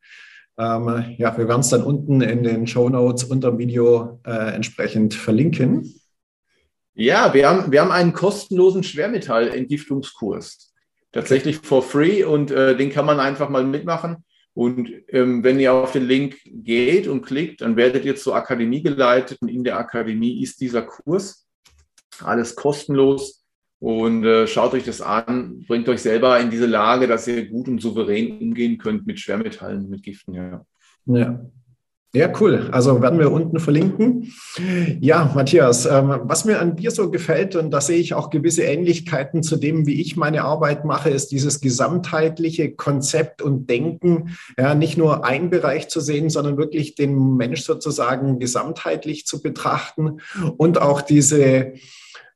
Ähm, 0.58 1.15
ja, 1.17 1.38
wir 1.38 1.47
werden 1.47 1.62
es 1.62 1.69
dann 1.69 1.84
unten 1.84 2.21
in 2.21 2.43
den 2.43 2.67
Show 2.67 2.89
Notes 2.89 3.24
unter 3.24 3.52
dem 3.52 3.60
Video 3.60 4.19
äh, 4.26 4.54
entsprechend 4.54 5.13
verlinken. 5.13 5.93
Ja, 6.93 7.34
wir 7.34 7.50
haben, 7.50 7.71
wir 7.71 7.82
haben 7.82 7.91
einen 7.91 8.13
kostenlosen 8.13 8.84
Schwermetallentgiftungskurs. 8.84 10.74
Tatsächlich 11.13 11.58
for 11.58 11.82
free 11.82 12.24
und 12.24 12.52
äh, 12.52 12.76
den 12.76 12.89
kann 12.89 13.06
man 13.06 13.19
einfach 13.19 13.50
mal 13.50 13.63
mitmachen. 13.63 14.24
Und 14.54 14.90
ähm, 15.08 15.44
wenn 15.44 15.60
ihr 15.60 15.74
auf 15.74 15.94
den 15.94 16.08
Link 16.08 16.38
geht 16.46 17.08
und 17.08 17.22
klickt, 17.22 17.62
dann 17.62 17.78
werdet 17.78 18.04
ihr 18.06 18.16
zur 18.16 18.36
Akademie 18.36 18.82
geleitet. 18.82 19.38
Und 19.42 19.50
in 19.50 19.64
der 19.64 19.78
Akademie 19.78 20.42
ist 20.42 20.60
dieser 20.60 20.82
Kurs. 20.82 21.48
Alles 22.22 22.56
kostenlos. 22.56 23.46
Und 23.80 24.26
äh, 24.26 24.46
schaut 24.46 24.74
euch 24.74 24.84
das 24.84 25.02
an, 25.02 25.66
bringt 25.68 25.90
euch 25.90 26.02
selber 26.02 26.40
in 26.40 26.52
diese 26.52 26.68
Lage, 26.68 27.08
dass 27.08 27.28
ihr 27.28 27.48
gut 27.48 27.68
und 27.68 27.82
souverän 27.82 28.40
umgehen 28.40 28.78
könnt 28.78 29.08
mit 29.08 29.20
Schwermetallen, 29.20 29.90
mit 29.90 30.04
Giften. 30.04 30.36
Ja. 30.36 30.66
ja. 31.06 31.44
Ja, 32.13 32.30
cool. 32.41 32.67
Also 32.74 33.02
werden 33.02 33.19
wir 33.19 33.32
unten 33.32 33.62
verlinken. 33.62 34.34
Ja, 35.00 35.32
Matthias, 35.34 35.86
ähm, 35.86 36.19
was 36.24 36.43
mir 36.43 36.60
an 36.60 36.76
dir 36.76 36.91
so 36.91 37.10
gefällt, 37.10 37.56
und 37.56 37.71
da 37.71 37.80
sehe 37.80 38.00
ich 38.00 38.13
auch 38.13 38.30
gewisse 38.30 38.63
Ähnlichkeiten 38.63 39.43
zu 39.43 39.56
dem, 39.56 39.86
wie 39.88 40.02
ich 40.02 40.17
meine 40.17 40.43
Arbeit 40.43 40.84
mache, 40.84 41.10
ist 41.10 41.32
dieses 41.32 41.62
gesamtheitliche 41.62 42.74
Konzept 42.74 43.41
und 43.41 43.69
Denken, 43.69 44.36
ja, 44.60 44.76
nicht 44.76 44.97
nur 44.97 45.24
ein 45.24 45.50
Bereich 45.50 45.88
zu 45.88 46.02
sehen, 46.02 46.30
sondern 46.30 46.58
wirklich 46.58 46.95
den 46.95 47.38
Mensch 47.38 47.62
sozusagen 47.62 48.39
gesamtheitlich 48.39 49.26
zu 49.26 49.41
betrachten 49.41 50.19
und 50.58 50.82
auch 50.82 51.00
diese, 51.00 51.76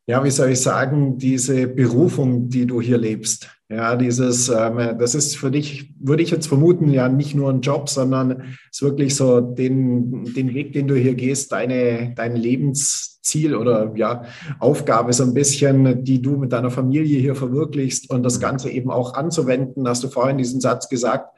ja, 0.07 0.23
wie 0.23 0.31
soll 0.31 0.51
ich 0.51 0.61
sagen, 0.61 1.17
diese 1.17 1.67
Berufung, 1.67 2.49
die 2.49 2.67
du 2.67 2.79
hier 2.79 2.97
lebst. 2.97 3.49
Ja, 3.67 3.95
dieses, 3.95 4.49
ähm, 4.49 4.97
das 4.99 5.15
ist 5.15 5.37
für 5.37 5.49
dich, 5.49 5.91
würde 5.99 6.21
ich 6.21 6.29
jetzt 6.29 6.45
vermuten, 6.45 6.91
ja 6.91 7.09
nicht 7.09 7.33
nur 7.33 7.49
ein 7.49 7.61
Job, 7.61 7.89
sondern 7.89 8.43
es 8.69 8.77
ist 8.77 8.81
wirklich 8.83 9.15
so 9.15 9.41
den, 9.41 10.23
den 10.35 10.53
Weg, 10.53 10.73
den 10.73 10.87
du 10.87 10.93
hier 10.93 11.15
gehst, 11.15 11.51
deine, 11.51 12.13
dein 12.15 12.35
Lebensziel 12.35 13.55
oder 13.55 13.91
ja, 13.95 14.25
Aufgabe 14.59 15.11
so 15.13 15.23
ein 15.23 15.33
bisschen, 15.33 16.03
die 16.03 16.21
du 16.21 16.37
mit 16.37 16.53
deiner 16.53 16.69
Familie 16.69 17.19
hier 17.19 17.33
verwirklichst 17.33 18.11
und 18.11 18.21
das 18.21 18.39
Ganze 18.39 18.69
eben 18.69 18.91
auch 18.91 19.15
anzuwenden. 19.15 19.87
Hast 19.87 20.03
du 20.03 20.09
vorhin 20.09 20.37
diesen 20.37 20.61
Satz 20.61 20.87
gesagt, 20.87 21.35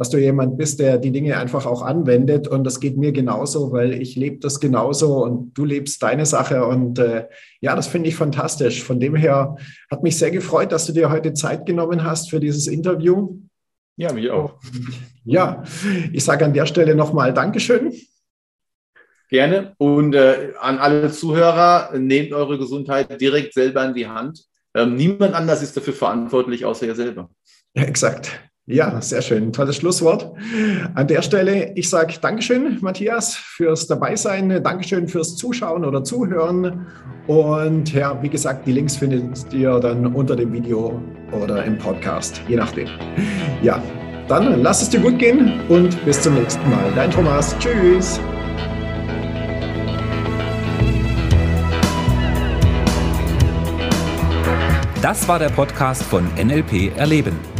dass 0.00 0.08
du 0.08 0.16
jemand 0.16 0.56
bist, 0.56 0.80
der 0.80 0.96
die 0.96 1.10
Dinge 1.10 1.36
einfach 1.36 1.66
auch 1.66 1.82
anwendet. 1.82 2.48
Und 2.48 2.64
das 2.64 2.80
geht 2.80 2.96
mir 2.96 3.12
genauso, 3.12 3.70
weil 3.70 3.92
ich 3.92 4.16
lebe 4.16 4.38
das 4.38 4.58
genauso 4.58 5.22
und 5.22 5.52
du 5.52 5.66
lebst 5.66 6.02
deine 6.02 6.24
Sache. 6.24 6.64
Und 6.64 6.98
äh, 6.98 7.26
ja, 7.60 7.76
das 7.76 7.86
finde 7.86 8.08
ich 8.08 8.16
fantastisch. 8.16 8.82
Von 8.82 8.98
dem 8.98 9.14
her 9.14 9.56
hat 9.90 10.02
mich 10.02 10.16
sehr 10.16 10.30
gefreut, 10.30 10.72
dass 10.72 10.86
du 10.86 10.94
dir 10.94 11.10
heute 11.10 11.34
Zeit 11.34 11.66
genommen 11.66 12.02
hast 12.02 12.30
für 12.30 12.40
dieses 12.40 12.66
Interview. 12.66 13.40
Ja, 13.96 14.10
mich 14.14 14.30
auch. 14.30 14.54
Ja, 15.26 15.64
ich 16.14 16.24
sage 16.24 16.46
an 16.46 16.54
der 16.54 16.64
Stelle 16.64 16.94
nochmal 16.94 17.34
Dankeschön. 17.34 17.92
Gerne. 19.28 19.74
Und 19.76 20.14
äh, 20.14 20.54
an 20.58 20.78
alle 20.78 21.12
Zuhörer, 21.12 21.90
nehmt 21.98 22.32
eure 22.32 22.56
Gesundheit 22.56 23.20
direkt 23.20 23.52
selber 23.52 23.84
in 23.84 23.92
die 23.92 24.06
Hand. 24.06 24.46
Ähm, 24.72 24.96
niemand 24.96 25.34
anders 25.34 25.62
ist 25.62 25.76
dafür 25.76 25.92
verantwortlich, 25.92 26.64
außer 26.64 26.86
ihr 26.86 26.94
selber. 26.94 27.28
Ja, 27.74 27.82
exakt. 27.82 28.49
Ja, 28.70 29.00
sehr 29.00 29.20
schön. 29.20 29.52
Tolles 29.52 29.76
Schlusswort. 29.76 30.30
An 30.94 31.08
der 31.08 31.22
Stelle, 31.22 31.72
ich 31.74 31.90
sage 31.90 32.14
Dankeschön, 32.20 32.78
Matthias, 32.80 33.34
fürs 33.34 33.88
Dabeisein. 33.88 34.62
Dankeschön 34.62 35.08
fürs 35.08 35.36
Zuschauen 35.36 35.84
oder 35.84 36.04
Zuhören. 36.04 36.86
Und 37.26 37.92
ja, 37.92 38.22
wie 38.22 38.28
gesagt, 38.28 38.68
die 38.68 38.72
Links 38.72 38.96
findet 38.96 39.52
ihr 39.52 39.80
dann 39.80 40.14
unter 40.14 40.36
dem 40.36 40.52
Video 40.52 41.02
oder 41.32 41.64
im 41.64 41.78
Podcast, 41.78 42.40
je 42.46 42.54
nachdem. 42.54 42.86
Ja, 43.60 43.82
dann 44.28 44.62
lass 44.62 44.82
es 44.82 44.90
dir 44.90 45.00
gut 45.00 45.18
gehen 45.18 45.60
und 45.68 46.04
bis 46.04 46.22
zum 46.22 46.34
nächsten 46.34 46.70
Mal. 46.70 46.92
Dein 46.94 47.10
Thomas. 47.10 47.56
Tschüss. 47.58 48.20
Das 55.02 55.26
war 55.26 55.40
der 55.40 55.48
Podcast 55.48 56.04
von 56.04 56.24
NLP 56.36 56.96
Erleben. 56.96 57.59